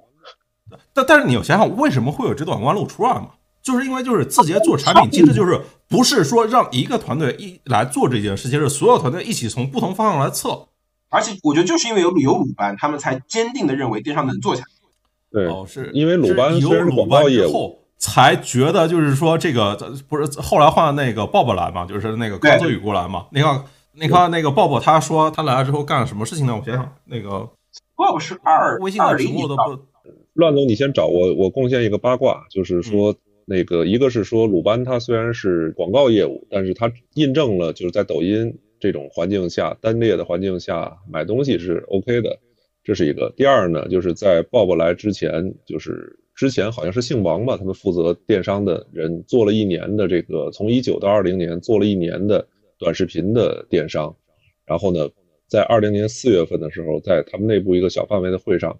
[0.94, 3.30] 但但是你要想想，为什么会有这段弯路出来嘛？
[3.62, 10.68] 就是因为就是字节做产品机制，就是不是说让一个团队一来做这件事情，是所有团队一起从不同方向来测。
[11.10, 14.68] 而且我觉得就是因为有有鲁班，他们才坚定的认为电商能做起来。
[15.32, 19.76] 对，哦，是因为鲁班是有虽然鲁班广告业务，之后，才觉得就是说这个
[20.08, 23.26] 不是后来换那个鲍勃来嘛，就是那个高泽宇过来嘛。
[23.32, 23.64] 你看，
[24.00, 26.56] 你看那个 Bob 他说他来了之后干了什么事情呢？
[26.56, 27.50] 我想想，那个
[27.96, 29.82] 鲍勃是二微信的直二零年播的不
[30.34, 33.16] 乱总，你先找我，我贡献一个八卦，就是嗯说
[33.46, 42.38] 那个一个是说鲁班他虽然是广告业务，但是他印证了就是在抖音这种环境下单列的环境下买东西是 OK 的，
[42.84, 43.34] 这是一个。
[43.38, 52.46] 第二呢，就是在 Bob 来之前，就是之前好像是姓王吧，他们负责电商的人做了一年的这个从一九到二零年做了一年的
[52.78, 54.16] 短视频的电商，
[54.66, 55.10] 然后呢，
[55.48, 58.78] 在二零年四月份的时候，在他们内部一个小范围的会上。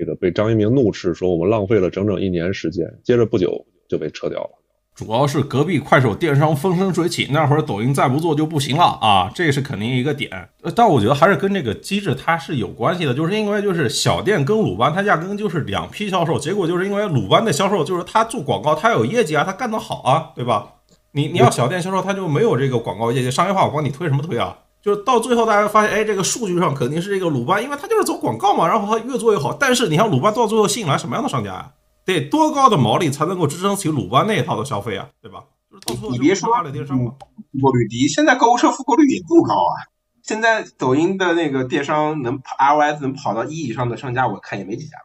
[0.00, 4.50] 这个被张一鸣怒斥说我们浪费了整整一年时间，接着不久就被撤掉了。
[4.94, 10.30] 主要是隔壁快手电商风生水起，那会儿抖音再不做就不行了啊，这是肯定一个点。
[10.76, 20.74] 但我觉得还是跟这个机制它是有关系的，就是因为就是小店跟鲁班它压根就是两批销售，结果就是因为鲁班的销售就是他做广告他有业绩啊，他干得好啊，对吧？
[21.18, 24.56] 你你要小店销售他就没有这个广告业绩，商业化我帮你推什么推啊？
[24.80, 29.52] 就是到最后大家发现，哎，这个数据上肯定是这个鲁班，因为他就是走广告嘛，然后他越做越好。
[29.52, 31.72] 但是你看鲁班到最后吸引来什么样的商家呀、
[32.04, 35.42] 得多高的毛利才能够支撑起鲁班那一套的消费啊，对吧？
[35.68, 37.12] 就是到最后你别说就拉了电商嘛。
[37.52, 39.90] 复购率低，现在购物车复购率也不高啊。
[40.22, 44.96] 现在抖音的那个电商能 ROS 能跑到一以上的商家，我看也没几家。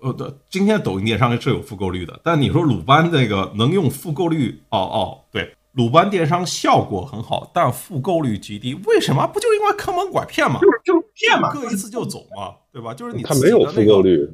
[0.00, 4.62] 呃，对，今天抖音电商是有复购率的，但你说鲁班这个能用复购率？
[4.70, 9.26] 哦哦，对，鲁班电商效果很好，但复购率极低，为什么？
[9.26, 10.60] 不就是因为坑蒙拐骗嘛？
[10.60, 12.94] 就是就是骗嘛，割一次就走嘛，对吧？
[12.94, 14.28] 就是你他没有复购率，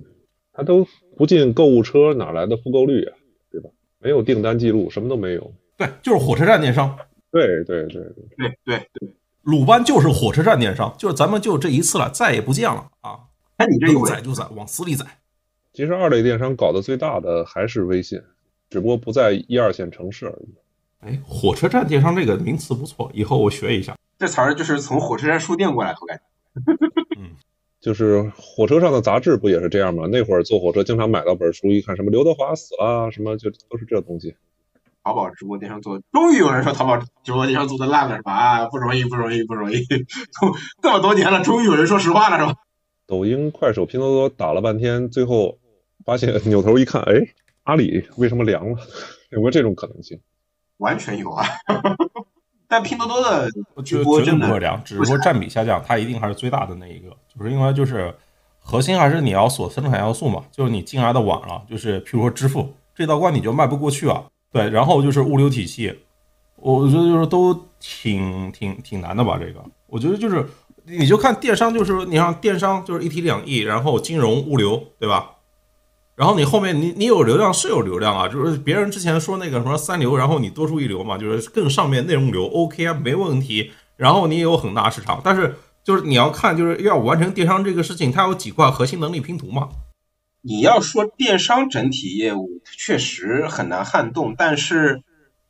[0.52, 0.86] 他都
[1.16, 3.16] 不进购物车，哪来的复购率啊？
[3.50, 3.70] 对吧？
[4.00, 5.52] 没有订单记录，什么都没有。
[5.76, 6.94] 对，就是火车站电商。
[7.32, 8.02] 对对对对，
[8.36, 9.08] 对对对。
[9.42, 13.18] 鲁班就是火车站电商，就是咱们就这一次了，再也不见了啊！
[13.58, 15.04] 那你这宰就宰，往死里宰。
[15.74, 18.22] 其实二类电商搞得最大的还是微信，
[18.70, 20.54] 只不过不在一二线城市而已。
[21.00, 23.96] 哎，火车站电商这个名词不错，以后我学一下。
[24.16, 26.22] 这词儿就是从火车站书店过来的，我感觉。
[27.82, 30.06] 就是火车上的杂志不也是这样吗？
[30.06, 34.36] 那会儿坐火车经常买到本书，一看什么刘德华死了，什么就都是这东西。
[35.02, 38.32] 淘宝直播电商做，终于有人说淘宝直播电商做的烂了是吧？
[38.32, 39.84] 啊，不容易，不容易，不容易，
[40.80, 42.60] 这么多年了，终于有人说实话了是吧？
[43.06, 45.58] 抖音、快手、拼多多打了半天，最后
[46.04, 47.14] 发现扭头一看，哎，
[47.64, 48.76] 阿里为什么凉了？
[49.30, 50.18] 有没有这种可能性？
[50.78, 51.46] 完全有啊。
[52.66, 58.12] 但拼多多的直绝绝对播真的不会凉，只是说占比下降，它一定还是最大的那一个，就是因为就是
[58.58, 66.00] 核心还是你要锁生产要素嘛，就是你进来的晚了，就是譬如说支付这道关你就迈不过去啊，对，然后就是物流体系，
[66.56, 70.44] 我觉得就是都挺挺挺难的吧，这个我觉得就是
[70.84, 75.33] 你就看电商，就是你像电商就是一体两翼，然后金融物流对吧？
[76.16, 83.72] 然后你后面你你有流量是有流量啊，就是别人之前说那个什么三流，然后你多出一流嘛，就是更上面内容流 OK 啊，没问题。
[83.96, 89.68] 然后你也有很大市场，但是就是你要看就是要完成电商这个事情，它有几块核心能力拼图嘛。
[90.42, 95.02] 你要说电商整体业务确实很难撼动，但是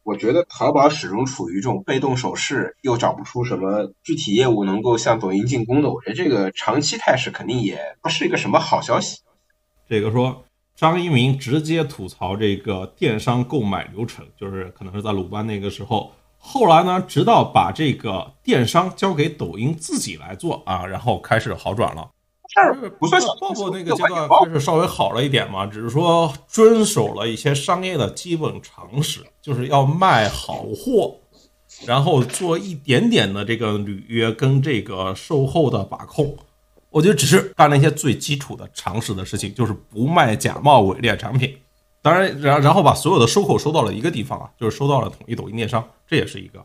[0.03, 5.91] 我觉得淘宝始终处于这种被动手势，又找不出什么具体业务能够向抖音进攻的。
[5.91, 9.21] 我觉得这个长期态势肯定也不是一个什么好消息。
[9.89, 10.44] 这个说
[10.77, 16.13] 张一鸣直接吐槽这个电商购买流程，就是可能是在鲁班那个时候。
[16.39, 22.11] 后来呢，直到把这个电商交给抖音自己来做啊，然后开始好转了。
[22.99, 23.29] 不算小。
[23.41, 31.17] 不不，那个阶段就是稍微好了一点嘛，只是说遵守了一些商业的基本常识，就是要卖好货，
[31.87, 36.37] 然后做一点点的这个履约跟这个售后的把控。
[36.95, 41.59] 我觉得只是干了一些最基础的常识的事情，就是不卖假冒伪劣产品。
[42.01, 46.65] 当然，然然后把所有的收口收到了一个地方啊，就是收到了统一抖音电商，这也是一个。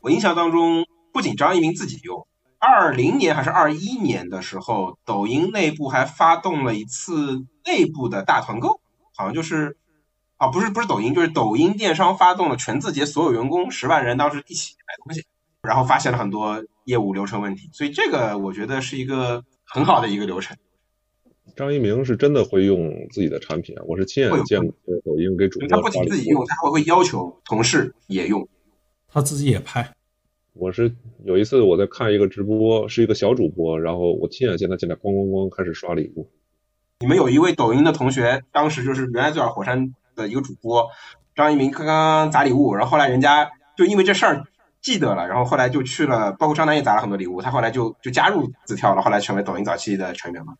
[0.00, 2.26] 我印象当中，不仅张一鸣自己用，
[2.58, 8.80] 二零年还是二一年的时候，抖音内部还发动了一次内部的大团购，
[9.14, 9.76] 好像就是
[10.38, 15.26] 啊，不是不是抖音，就是抖音电商发动了全字节所有员工十万人当时一起买东西，
[15.60, 19.44] 然后发现了很多业务流程问题，所以这个我觉得是一个。
[19.66, 20.56] 很好的一个流程。
[21.56, 25.68] 张一鸣是真的会用自己的产品啊，我是亲眼见过抖音给主播。
[25.68, 28.46] 他不仅自己用，他还会要求同事也用，
[29.08, 29.92] 他自己也拍。
[30.52, 30.94] 我是
[31.24, 36.28] 有一次我在看一个直播，是一个小主播，然后我亲眼见他进来咣咣咣开始刷礼物。
[37.00, 40.88] 你们有一位抖音的同学，当时就是原来最早火山的一个主播
[41.34, 44.44] 张一鸣，刚刚砸礼物，然后后来人家就因为这事儿。
[44.86, 50.54] 记得了，然后后来就去了，包括张楠也砸了很多礼物，他后来就就加入字跳了，后来成为抖音早期的成员嘛。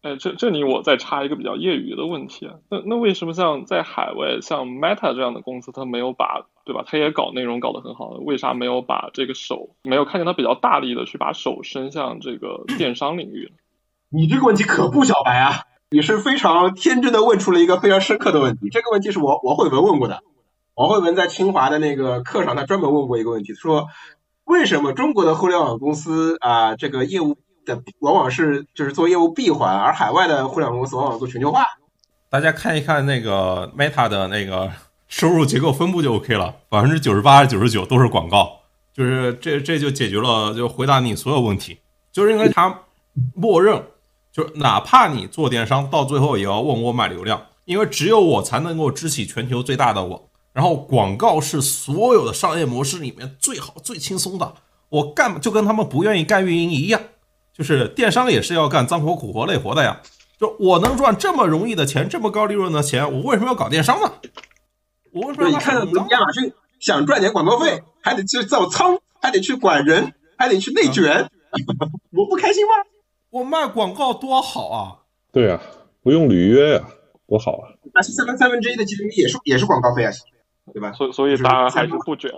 [0.00, 6.84] 呃，这这里我再插一个比较业余的问题，那那为什么像在海外，像 Meta 这样的公司，他没有把对吧？
[6.86, 13.52] 他也搞内容搞得很好，为啥没有把这个手没有看见他比较大力的去把手伸向这个 电商领域？
[14.08, 15.64] 你这个问题可不小白啊！
[15.90, 20.22] 你是非常天真的问出了一个非常深刻的问题，这个问题是我我会文问过的。
[20.76, 23.86] 王慧文在清华的那个课上，他专门问过一个问题，说
[24.44, 31.64] 为什么中国的互联网公司啊，这个业务的往往是就是做业务闭环，而海外的互联网公司往往做全球化？
[32.28, 34.70] 大家看一看那个 Meta 的那个
[35.08, 38.60] 收入结构分布就 OK 了，百分之九十八、九十九都是广告，
[38.92, 41.78] 就是这这就解决了，就回答你所有问题，
[42.12, 42.82] 就是因为他
[43.34, 43.82] 默认，
[44.30, 50.20] 就是哪怕你做电商，到最后也要问我买流量，因为只有我才能够支起全球最大的网。
[50.56, 54.54] 然后广告是所有的商业模式里面最好最轻松的，
[54.88, 56.98] 我干就跟他们不愿意干运营一样，
[57.52, 60.00] 就是电商也是要干脏活苦活累活的呀。
[60.40, 64.10] 就我能赚这么容易的钱，这么高利润的钱，我为什么要搞电商呢？
[65.12, 65.50] 我为什么？
[65.50, 66.50] 你看到亚马逊
[66.80, 71.28] 想赚点广告费，还得去造仓，还得去管人，还得去内卷，
[72.16, 72.72] 我不开心吗？
[73.28, 75.04] 我卖广告多好啊！
[75.30, 75.60] 对啊，
[76.02, 76.84] 不用履约呀，
[77.28, 77.76] 多好啊！
[77.92, 80.12] 那三分三分之一的 GMV 也是也是广告费啊。
[80.72, 80.92] 对吧？
[80.92, 82.30] 所所以当然还是不卷，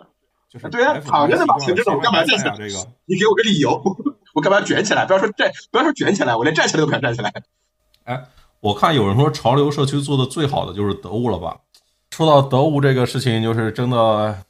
[0.50, 2.54] 就是对啊，躺着的嘛，钱这种干嘛站起来？
[2.56, 3.80] 这个， 你给我个理由，
[4.34, 5.04] 我干嘛卷起来？
[5.06, 7.32] 不要说站，不要说卷起来，我连站起来都不敢站起来。
[8.04, 8.24] 哎，
[8.60, 11.58] 我看有人说潮流社区做的最好的就是得物了吧？
[12.10, 14.42] 说到得物这个事情，就是真的，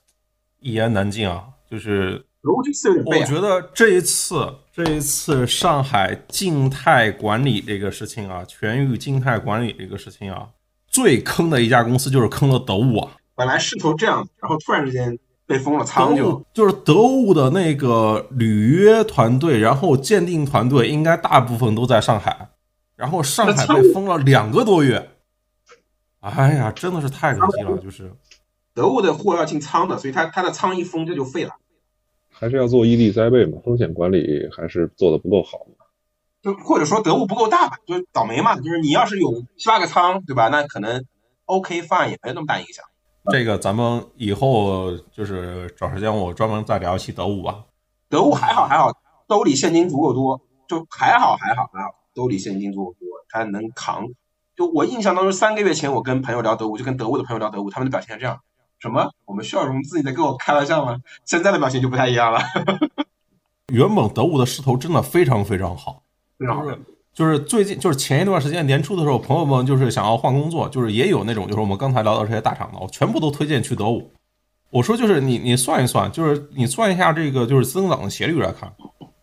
[0.61, 1.45] 一言难尽啊。
[1.71, 10.49] 就是得物这次有点我觉得这一次，这一次上海静态管理这个事情啊，全域静态管理这个事情啊，
[10.87, 13.13] 最坑的一家公司就是坑了得物啊。
[13.39, 15.17] 本来势头这样，然后突然之间
[15.47, 22.49] 被封了仓，就就是德物的那个履约团队，然后鉴定团队应该大部分都在上海，
[22.97, 25.11] 然后上海被封了两个多月，
[26.19, 27.79] 哎呀，真的是太可惜了。
[27.79, 28.13] 就是
[28.75, 31.53] 德物的货要进仓的，所以他他的仓一封，这就废了。
[32.33, 35.87] 还是要做异地栽培嘛，风险管理还是做的不够好嘛。
[36.43, 38.57] 就或者说得物不够大吧，就是倒霉嘛。
[38.57, 40.49] 就是你要是有七八个仓，对吧？
[40.49, 41.05] 那可能
[41.45, 42.85] OK fine 也没那么大影响。
[43.31, 47.65] 这个咱们以后就是找时间，我专门再聊一期德物吧。
[48.09, 48.93] 德物还好还好，
[49.27, 54.07] 兜里现金足够多，就还好还好还好，兜里现金足够多，他能扛。
[54.57, 58.41] 就我印象当中，三个月前我跟朋友聊德物，就跟德物的朋友聊德物，他们的表现是这样：
[58.79, 59.11] 什么？
[59.25, 59.99] 我们需要融资？
[59.99, 60.99] 你在跟我开玩笑吗？
[61.25, 62.41] 现在的表现就不太一样了。
[63.73, 66.03] 原本德物的势头真的非常非常好，
[66.39, 66.65] 非常好。
[66.65, 66.79] 就是
[67.41, 74.13] 最近，就是前一段时间年初的时候，朋友们就是想要换工作，就是也有那种，就是我们刚才聊到这些大厂的，我全部都推荐去得物。
[74.71, 78.73] 我说就是你你算一算，就是你算一下这个就是增长的斜率来看，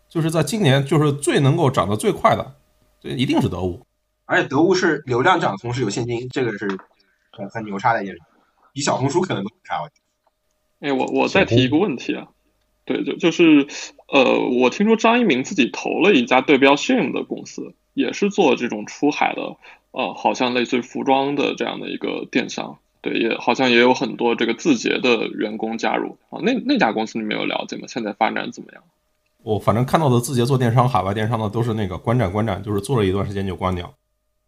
[0.09, 2.55] 就是在今年就是最能够涨得最快的，
[2.99, 3.79] 这一定是得物。
[4.25, 6.67] 而且得物是流量涨，同时有现金，这个是
[7.31, 8.21] 很很牛叉的一件事，
[8.73, 9.75] 比小红书可能都差。
[10.81, 12.27] 哎，我我再提一个问题啊，
[12.83, 13.65] 对，就就是
[14.11, 17.73] 呃，我听说张一鸣自己投了一家对标 Shame 的公司。
[17.95, 19.57] 也是做这种出海的，
[19.89, 26.39] 呃，好像类似于服装的这样的一个电商，对，也好像也有很多这个字节的员工加入啊。
[26.43, 27.85] 那那家公司你没有了解吗？
[27.87, 28.83] 现在发展怎么样？
[29.41, 33.93] 我反正看到的字节做电商、海外电商的都是那个观战观战，就是做了一段时间就关掉。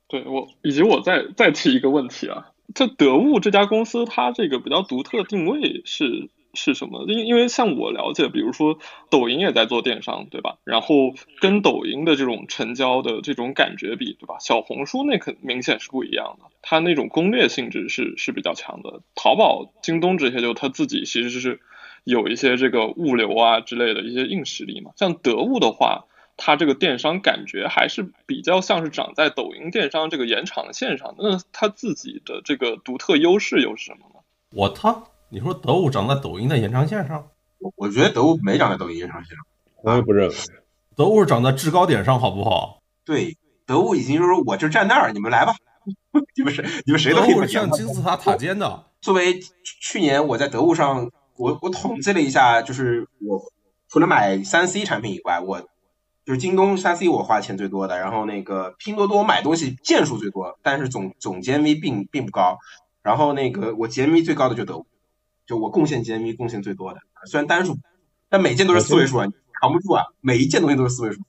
[0.08, 7.06] 对我，以及我再再提一个问题啊，这得物这家公司它这个比较独特的定位是是什么？
[7.08, 8.78] 因因为像我了解，比如说
[9.10, 10.58] 抖音也在做电商，对吧？
[10.64, 14.38] 然后跟抖音的这种成交的这种感觉比，对吧？
[14.40, 19.02] 小红书那肯明显是不一样的，它那种攻略性质是是比较强的。
[19.16, 21.60] 淘宝、京东这些就它自己其实是
[22.04, 24.92] 有一些这个物流啊之类的一些硬实力嘛。
[24.96, 26.06] 像得物的话，
[26.38, 31.16] 它这个电商感觉还是比较像是长在抖音电商这个延长线上。
[31.18, 34.22] 那它自己的这个独特优势又是什么呢？
[34.56, 35.12] 我操！
[35.30, 37.28] 你说得物长在抖音的延长线上？
[37.60, 39.46] 我我觉得得物没长在抖音延长线上，
[39.84, 40.36] 我也不认为。
[40.96, 42.82] 得物长在制高点上，好不好？
[43.04, 45.54] 对，得物已经就是我就站那儿，你们来吧，
[46.36, 47.34] 你们谁你们谁都可以。
[47.34, 48.86] 得物像金字塔塔尖的。
[49.02, 53.42] 作为去年我在得物上，我我统计了一下，就是我
[53.90, 55.62] 除了买三 C 产品以外，我
[56.26, 62.58] 就是京东三 C 我花钱最多的，然后那个拼多多买东西件数最多，但是总总 GMV 并并不高，
[63.04, 64.86] 然后那个我 GMV 最高的就得物。
[65.48, 67.78] 就我贡献 GMV 贡献最多的，虽然单数，
[68.30, 69.28] 但每件都是四位数啊，
[69.60, 71.22] 扛不住啊，每一件东西都是四位数。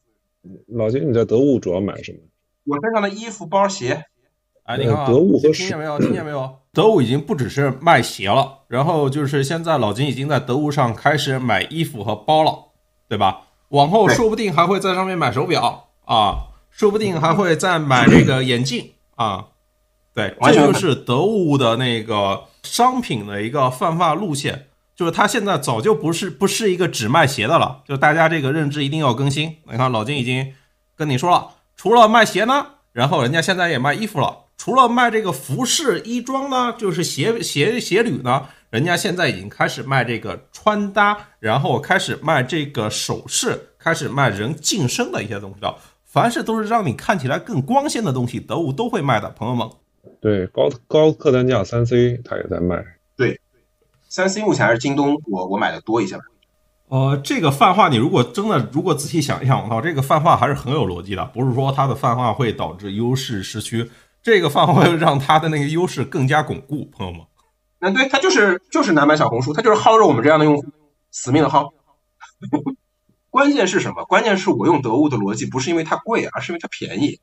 [0.66, 2.18] 老金，你在得物主要买什么？
[2.64, 4.04] 我身上的衣服、包、鞋。
[4.64, 5.98] 哎，你看，得物和听见没有？
[5.98, 6.58] 听见没有？
[6.72, 12.72] 得物已经不只是卖鞋了，然后就是现在老金已经在得物上开始买衣服和包了，
[13.08, 13.42] 对吧？
[13.70, 19.48] 往后说不定还会在上面买手表啊，说不定还会再买这个眼镜啊。
[20.14, 29.58] 对，这就是得物的那个商品的一个泛化路线，就是它现在早就不是不是一个只卖鞋的了，就大家这个认知一定要更新。
[29.70, 30.54] 你看老金已经
[30.96, 45.76] 跟你说了，除了卖鞋呢，然后人家现在也卖衣服了，除了卖这个服饰衣装呢，就是鞋鞋鞋履呢，人家现在已经开始卖这个穿搭，然后开始卖这个首饰，开始卖人晋升的一些东西了。
[46.04, 49.68] 凡是都是让你看起来更光鲜的东西，得物都会卖的，朋友们。
[50.20, 52.84] 对高高客单价三 C，它也在卖。
[53.16, 53.40] 对，
[54.08, 56.18] 三 C 目前还是京东，我我买的多一些。
[56.88, 63.90] 呃，这个泛化你如果真的如果仔细想一想我靠，这个泛化还是很有逻辑的，不是说它的泛化会导致优势失去，
[64.22, 67.22] 这个泛化会让它的那个优势更加巩固，朋友们。
[67.78, 70.64] 那对，它就是就是难买小红书，它就是薅着我们这样的用户，
[71.10, 71.70] 死命的薅。
[73.30, 74.04] 关键是什么？
[74.04, 77.20] 关键是我用得物的逻辑不是因为它贵，而是因为它便宜，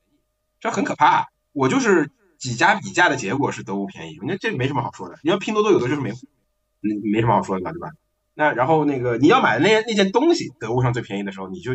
[0.59, 1.29] 这很可怕。
[1.53, 2.11] 我就是。
[2.37, 5.17] 几家比价的结果是得物便宜，那这没什么好说的。
[5.23, 7.89] 你要拼多多有的就是没，嗯，没什么好说的嘛，对吧？
[8.33, 11.71] 那然后那个你要买的那那件东西，得物上最便宜的时候，你就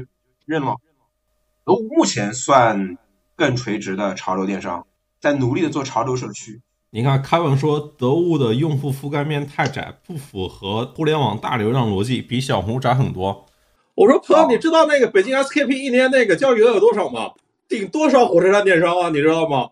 [0.47, 0.77] 认了。
[1.65, 2.99] 得物目前算
[3.37, 4.87] 更垂直的潮流电商，
[5.21, 6.61] 在努力的做潮流社区。
[6.91, 13.47] 你看，凯文说得物的用户覆盖面太窄，不符合互联网大流量逻辑，比小红窄很多。
[13.95, 17.33] 我说朋友，你知道那个北京 SKP 一年那个交易额有多少吗？
[17.69, 19.09] 顶多少火车站电商啊？
[19.11, 19.69] 你知道吗？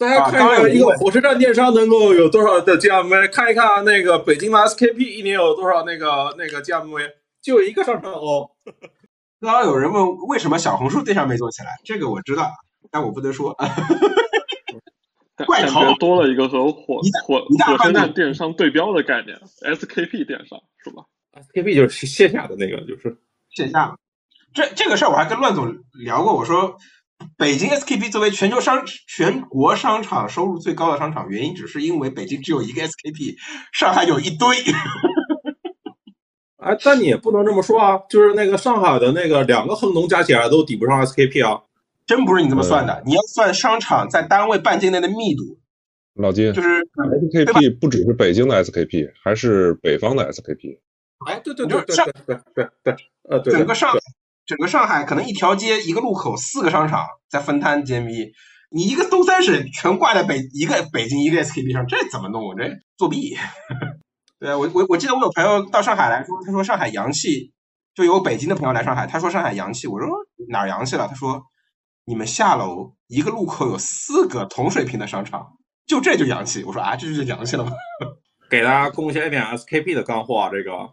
[0.00, 3.30] 大家看一看，一个火车站电商能够有多少的 GMV？
[3.30, 7.10] 看一看那个北京的 SKP 一年有多少那个那个 GMV？
[7.42, 8.52] 就一个商场哦。
[9.42, 12.50] 刚刚有人问为什么小红书电商没做起来，这个我知道，
[12.90, 13.54] 但我不能说。
[15.46, 23.18] 怪头多了一个和火火火车站电商对标的概念，SKP 电商是吧？SKP 就是线下的那个，就是
[23.50, 23.98] 线下。
[24.54, 26.78] 这这个事儿我还跟乱总聊过，我说。
[27.36, 33.36] 北京 SKP 作为全球商全国商场收入最高的商场，原因只是因为北京只有一个 SKP，
[33.72, 34.48] 上海有一堆。
[36.56, 41.62] 哎，但你也不能这么说啊，就是那个上海的那个两个恒隆加起来都抵不上 SKP 啊，
[42.06, 45.58] 真不是你这么算的，你要算商场在单位半径内的密度。
[46.14, 50.78] 老金，就是 SKP 不只是北京的 SKP，还是北方的 SKP。
[51.26, 52.96] 哎，对对对对对对对，
[53.30, 53.90] 呃，整个上。
[54.50, 58.32] 整个上海可能一条街一个路口四个商场在分摊 GMV，
[58.68, 62.56] 你一个东三省全挂在北一个北京一个 SKP 上，这怎么弄？
[62.56, 63.36] 这作弊！
[64.40, 67.52] 对啊，我我我记得我有朋友到上海来说，他说上海洋气，
[67.94, 70.08] 就有北京的朋友来上海，他说上海洋气，我说
[70.48, 71.06] 哪儿洋气了？
[71.06, 71.40] 他说
[72.04, 75.46] 你们下楼一个路口有四个同水平的商场，
[75.86, 76.64] 就这就洋气。
[76.64, 77.70] 我说啊，这就是洋气了吗？
[78.50, 80.90] 给大家贡献一点 SKP 的干货啊，这个。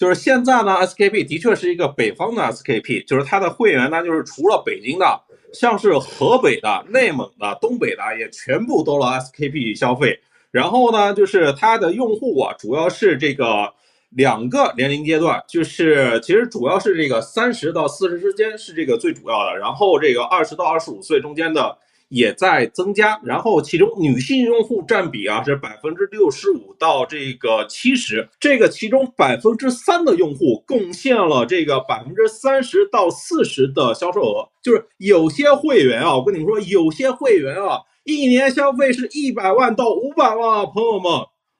[0.00, 5.20] 就是现在呢，SKP 的确是一个北方的 SKP，就是它的会员呢，就是除了北京的，
[5.52, 10.18] 像是河北的、内蒙的、东北的，也全部都了 SKP 消费。
[10.50, 13.74] 然后呢，就是它的用户啊，主要是这个
[14.08, 21.76] 两个年龄阶段，就是其实主要是这个三十到四十之间是这个最主要的，然后这个二十到二十五岁中间的。
[22.10, 41.12] 也在增加，然后其中女性用户占比啊是百分之六十五到这个七十，这个其中百分之三的用户贡献了这个百分之三十到四十的销售额，就是有些会员啊，我跟你们说，有些会员啊，一年消费是一百万到五百万啊，朋友们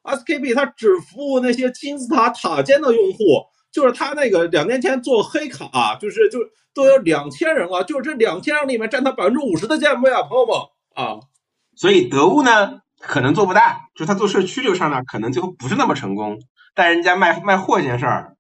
[0.03, 3.19] ，，SKB 它只服务那些金字塔塔尖的用户，
[3.73, 6.39] 就是他那个两年前做黑卡，啊就是就
[6.75, 10.57] 都有两千人了，就是这两千人里面占他百分之五十的建位啊，朋友们
[10.95, 11.21] 啊。
[11.77, 16.39] 所以得物呢可能做不大，就他做社区流上呢可能最后不是那么成功，
[16.75, 18.37] 但人家卖卖货这件事儿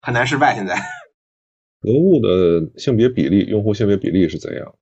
[0.00, 0.54] 很难失败。
[0.54, 0.74] 现在
[1.82, 4.74] 得物的性别比例，用户性别比例是怎样？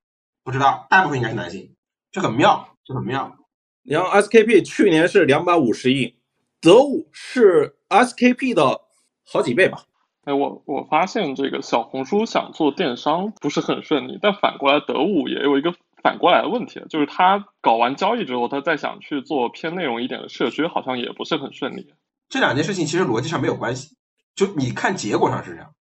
[0.43, 1.75] 不知道，大部分应该是男性，
[2.11, 3.35] 这很妙，这很妙。
[3.83, 6.19] 然后 SKP 去年是两百五十亿，
[6.61, 8.81] 得物是 SKP 的
[9.25, 9.79] 好几倍吧？
[10.23, 15.73] 哎，我我发现这个小红书想做电商不是很顺利，但反过来得物也有一个
[16.03, 21.91] 反过来的问题，就是他搞完交易之后，他再想去做偏内容一点的社区，好像也不是很顺利。
[22.29, 23.95] 这两件事情其实逻辑上没有关系，
[24.35, 25.73] 就你看结果上是这样。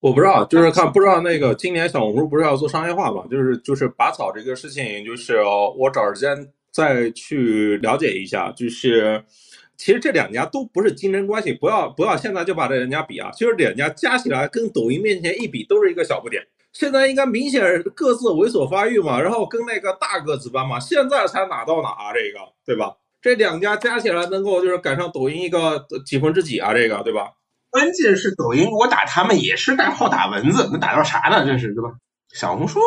[0.00, 3.24] 我不知道，就是看不知道那个今年小红书不是要做商业化嘛？
[3.30, 5.42] 就是就是拔草这个事情，就是
[5.78, 6.36] 我找时间
[6.70, 8.52] 再去了解一下。
[8.52, 9.24] 就是
[9.76, 13.30] 其实这两家都不是竞争关系，不要不要现在就把这两家比啊。
[13.32, 16.42] 其实两家加起来跟抖音面前一比都是一个小不点。
[16.72, 17.62] 现在应该明显
[17.94, 22.96] 各自猥琐发育嘛，然后跟那个大个子班嘛，现在才哪到哪啊这个对吧？
[23.22, 26.74] 这两家加起来能够就是赶上抖音一个几分之几啊？
[26.74, 27.32] 这个对吧？
[27.70, 31.44] 关键是抖音，我打他们也是带炮打蚊子，能打到啥呢？
[31.46, 31.90] 这是对吧？
[32.32, 32.78] 小红书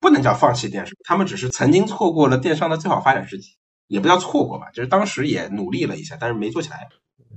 [0.00, 3.50] 不能叫放弃电商，他们只是曾经错过了电商的最好发展时机，
[3.92, 6.88] 也不叫错过吧，就是当时也努力了一下，但是没做起来。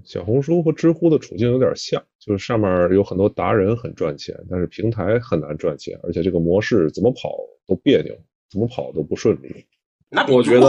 [0.05, 7.37] 小红书和知乎的处境有点像，就是上面有很多达人很赚钱，但是平台很难赚钱，而且这个模式怎么跑
[7.67, 8.15] 都别扭，
[8.49, 9.65] 怎么跑都不顺利。
[10.09, 10.65] 那我觉得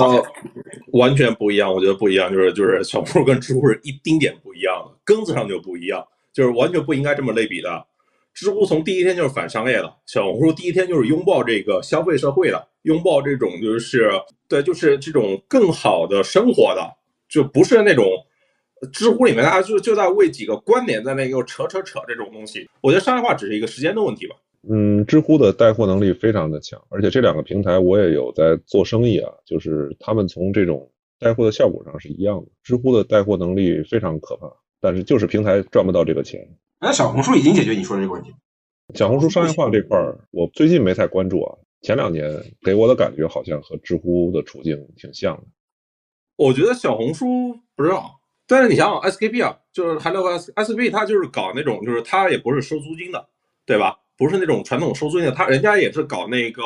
[0.93, 6.05] 完全不一样，我觉得不一样，就是就是小红书跟知乎是一丁点不一样的，根子上就不一样。
[6.33, 7.87] 就是完全不应该这么类比的。
[8.37, 14.11] 知乎从第一天就是反商业的，小红书第一天就是拥抱这个消费社会的，拥抱这种就是
[14.47, 16.83] 对，就是这种更好的生活的，
[17.31, 18.05] 就不是那种
[18.93, 22.69] 知乎里面大家就就在为几个观点在那又扯扯扯这种东西。
[22.83, 24.37] 我觉得商业化只是一个时间的问题吧。
[24.69, 32.49] 嗯，知乎的带货能力非常的强，而且这两个平台我也有在做生意啊，就是他们从这种带货的效果上是一样的。
[32.63, 34.47] 知乎的带货能力非常可怕。
[34.79, 36.47] 但是就是平台赚不到这个钱。
[36.81, 38.35] 那小红书已经解决你说的这个问题。
[38.94, 41.57] 小红书商业化这块儿，我最近没太关注啊。
[41.82, 42.31] 前两年
[42.62, 45.44] 给我的感觉好像和知乎的处境挺像的。
[46.36, 53.28] 我觉得小红书不知道，但是你想想 SKP 啊，就是还有个 SKP，它就是搞那种，就是它也不是收租金的，
[53.65, 53.98] 对吧？
[54.16, 56.62] 不是那种传统收租金的，它人家也是搞那个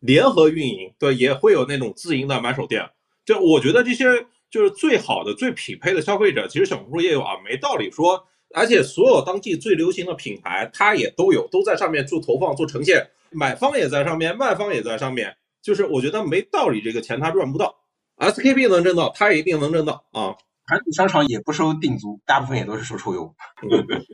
[0.00, 2.88] 联合运营，对，也会有那种自营的买手店。
[3.24, 4.26] 就我觉得这些。
[4.52, 8.26] 就是最好的、最匹配的消费者，其实小红书也有啊，没道理说。
[8.54, 15.36] 而且所有当季最流行的品牌，它也都有，都在上面做投放、做呈现，买方也在上面，卖方也在上面。
[15.62, 17.74] 就是我觉得没道理，这个钱他赚不到
[18.18, 20.34] ，SKP 能挣到，他也一定能挣到啊。
[20.68, 23.34] 而商场也不收定租，大部分也都是收抽佣。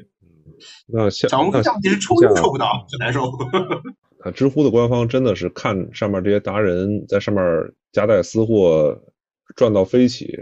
[0.86, 3.31] 那小红书上其实抽佣抽不到，很难受。
[4.24, 7.44] 啊，知乎的官方真的是看上面这些达人在上面
[7.93, 8.98] 夹带私货。
[9.56, 10.39] 赚到飞起，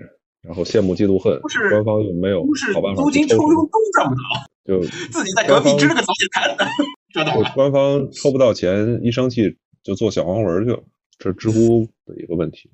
[0.46, 1.40] 然后羡慕嫉妒恨，
[1.70, 4.20] 官方又没有好办法租金抽佣都赚不到，
[4.64, 6.66] 就自己在隔壁支了个早点摊的，
[7.12, 7.52] 赚到了。
[7.54, 10.84] 官方抽不到钱，一生气就做小黄文去了，
[11.18, 12.70] 这是知乎的一个问题。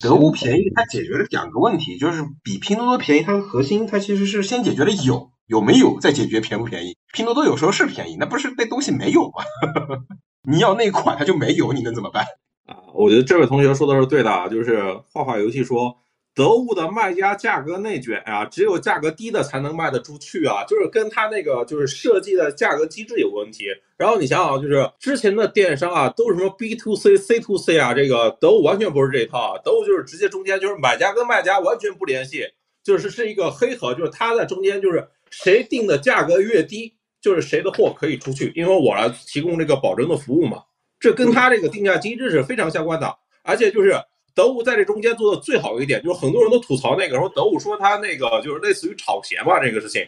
[0.00, 6.96] 得物便宜，它解决了两个问题，就是比拼多多便宜，它的核心它其实是先解决了有有没有，再解决便不便宜。
[7.14, 9.44] 拼多多有时候是便宜，那不是那东西没有吗？
[10.50, 12.24] 你要那款它就没有，你能怎么办？
[12.66, 14.82] 啊，我觉得这位同学说的是对的啊，就是
[15.12, 16.01] 画画游戏说
[16.34, 23.66] 得物的卖家价格内卷啊，只有价格低的才能卖得出去啊，就是跟他那个就是设计的价格机制有问题。
[23.98, 32.46] 然后你想想，就是之前的电商啊，都是什么 B to C、C to C 啊，这个得物完全不是这一套，得物就是直接中间就是买家跟卖家完全不联系，
[32.82, 40.62] 就是是一个黑盒，就是他在中间就是谁定的价格越低，就是谁的货可以出去，因为我来提供这个保证的服务嘛。
[40.98, 44.00] 这跟它这个定价机制是非常相关的，而且就是
[44.34, 50.04] 得物在这中间做的最好一点，就是很多人都吐槽那个说德物说他那个就是类似于炒鞋嘛这个事情，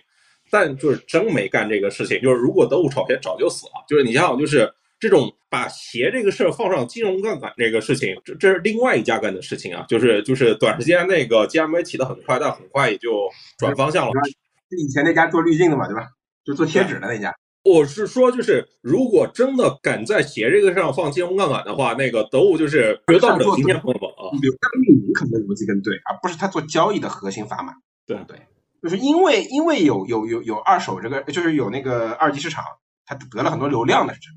[0.51, 2.21] 但就是真没干这个事情。
[2.21, 3.73] 就是如果德物炒鞋早就死了。
[3.89, 9.85] 就是你想想，就是这种把鞋这个事儿放上金融杠杆这个事情，这这是另外一家干的事情啊。
[9.89, 13.29] 就是就是短时间那个 GMA 起得很快，但很快也就
[13.59, 14.13] 转方向了。
[14.71, 16.09] 以前那家做滤镜的嘛，对吧？
[16.45, 17.35] 就做贴纸的那家。
[17.65, 24.14] 我是说，就是如果真的敢在鞋这个上放金融杠杆的话，那个德物就是绝到不了今天朋友们啊。
[24.41, 27.75] 流量运营可能逻辑更对，而不是他做交易的核心砝码。
[28.07, 28.47] 对对，
[28.83, 32.65] 就是因为因为有有有有二手这个，就是有那个二级市场，
[33.07, 34.31] 他得了很多流量的是真。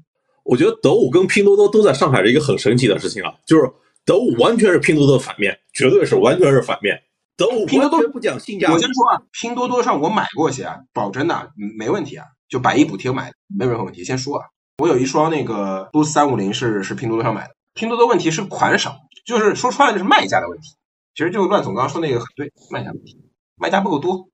[0.44, 3.64] 我觉得得物跟拼多多都在上海是一个很神奇的事情啊，就是
[4.06, 7.02] 得物完全是拼多多的反面，绝对是完全是反面。
[7.36, 8.74] 得物拼多多不讲性价比。
[8.74, 14.06] 我先说啊，拼多多上我买过鞋啊，保真的没问题啊，就百亿补贴买的没有任何问题。
[14.06, 14.46] 先说啊，
[14.78, 18.96] 我有一双那个 Boost 三五零是是拼多多上买的，拼多多问题是款少，
[19.28, 20.70] 就是说穿了就是卖家的问题。
[21.14, 23.20] 其实就乱总刚刚说那个很对，卖家问题，
[23.56, 24.30] 卖家不够多，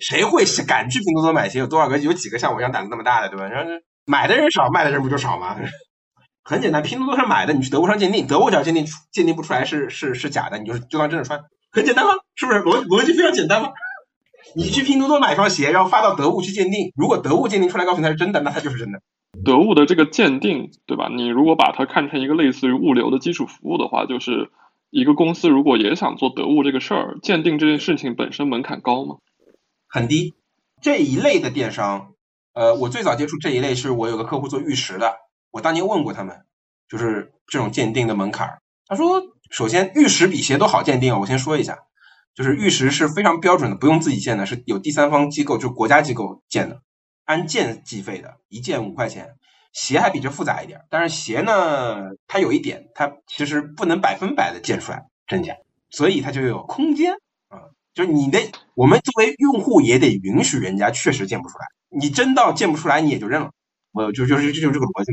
[0.00, 1.58] 谁会敢去拼多多买鞋？
[1.58, 1.98] 有多少个？
[1.98, 3.46] 有几个像我一样胆子那么大的，对吧？
[3.48, 3.70] 然后
[4.04, 5.56] 买的人少，卖的人不就少吗？
[6.44, 12.12] 很简单，拼多多上买的，你去德物上鉴定，德物只要鉴定出鉴定不出来是是是假的，你就是就当真的穿，很简单吗？
[12.36, 13.70] 是不是逻逻辑非常简单吗？
[14.54, 19.00] 你去拼多多买双鞋，然后发到德物去鉴定，如果德物鉴定出来告诉你它是真的，那它就是真的。
[19.44, 21.08] 得物的这个鉴定，对吧？
[21.08, 24.50] 你如果把它看成一个类似于物流的基础服务的话，就是
[24.90, 29.16] 一个公司如果也想做得物这个事儿，鉴定这件事情本身门槛高吗？
[29.88, 30.34] 很低。
[30.80, 32.12] 这一类的电商，
[32.52, 35.16] 呃，我最早接触这一类是我有个客户做玉石的。
[35.50, 36.44] 我当年问过他们，
[36.88, 38.58] 就是这种鉴定的门槛。
[38.86, 41.18] 他说，首先玉石比鞋都好鉴定啊。
[41.18, 41.78] 我先说一下，
[42.34, 46.82] 就是玉石是非常标准的，不用自己鉴的，是有第三方机构，就是国家机构鉴的，
[47.28, 49.34] 按件计费的，一件五块钱。
[49.74, 55.54] 鞋还比这复杂一点，但是鞋呢，它有一点，它其实不能百分百的鉴出来真假，
[55.90, 57.12] 所以它就有空间
[57.48, 57.68] 啊。
[57.94, 63.50] 就是你得，我们作为用户也得允许人家确实鉴不出来，你真到鉴不出来，你也就认了。
[63.92, 65.12] 我就就是就就这个逻辑，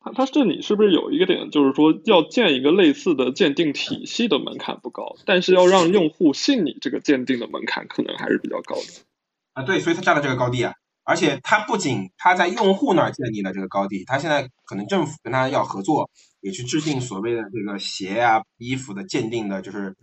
[0.00, 9.04] 它它这里是不是有一个点，就是说要建一个类似的鉴定体系的门槛不高，但是要让用户信你这个鉴定的门槛可能还是比较高的
[9.52, 9.62] 啊。
[9.64, 10.72] 对，所以它占了这个高地啊，
[11.06, 16.10] 而且他不仅他在用户那儿建立了这个高地，他现在可能政府跟他要合作，
[16.40, 19.94] 也去制定所谓的这个鞋啊、衣服的鉴定的，就是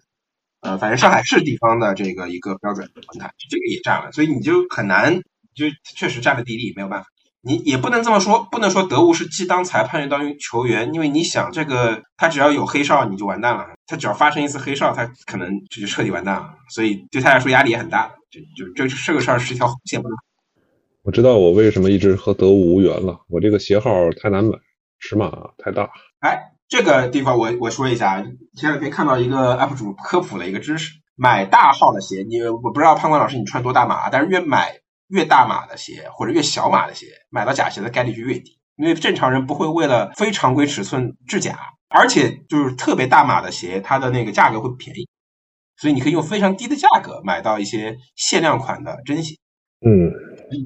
[0.62, 5.14] 呃，反正上海市地方的这个一个标准门槛，这个也占了，所以你就很难，
[5.54, 5.66] 就
[5.96, 7.08] 确实占了地利，没有办法。
[7.46, 20.02] 你也不能这么说，不能说德物是既当裁判又当球员，因为你想这个，他只要有黑哨你就完蛋了，他只要发生一次黑哨，他可能就彻底完蛋了，所以对他来说压力也很大，就就这这个事儿是一条红线。
[20.02, 20.18] 不能
[21.04, 24.58] 我知道我为什么一直和德物无缘了，我这个鞋号太难买，
[25.00, 25.90] 尺码太大。
[26.20, 28.24] 哎，这个地方我我说一下，
[28.56, 34.80] 前两天看到一个 UP 主科普了一个知识，买大号的鞋，你我不知道判官老师你穿多大码，但是越买。
[35.10, 45.08] 越大码的鞋或者越小码的鞋，买到假鞋的概率就越低，因为正常人不会为了非常规尺寸制假，而且就是特别大码的鞋，它的那个价格会便宜，
[45.78, 49.36] 所以你可以用非常低的价格买到一些限量款的真鞋。
[49.86, 50.10] 嗯，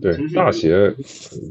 [0.02, 0.94] 对，大鞋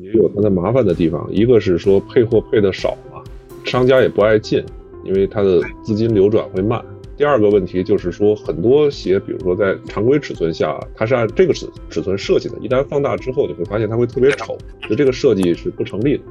[0.03, 3.23] 也有它的麻烦的地方，一个是说配货配的少嘛，
[3.65, 4.65] 商家也不爱进，
[5.05, 6.85] 因为它的资金流转会慢。
[7.17, 16.25] 第二个问题就是说，很多鞋，比如说在常规尺寸下，它是按这个尺尺寸设计的，一旦放大之后，你会发现它会特别丑，就这个设计是不成立的。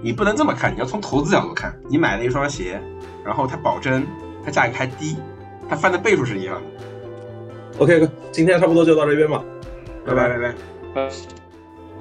[0.00, 1.76] 你不能这么看，你要从投资角度看。
[1.88, 2.80] 你买了一双鞋，
[3.24, 4.06] 然后它保真，
[4.44, 5.16] 它价格还低，
[5.68, 7.82] 它翻的倍数是一样的。
[7.84, 9.44] OK 哥，今天差不多就到这边吧，
[10.06, 10.54] 拜拜拜
[10.94, 11.37] 拜。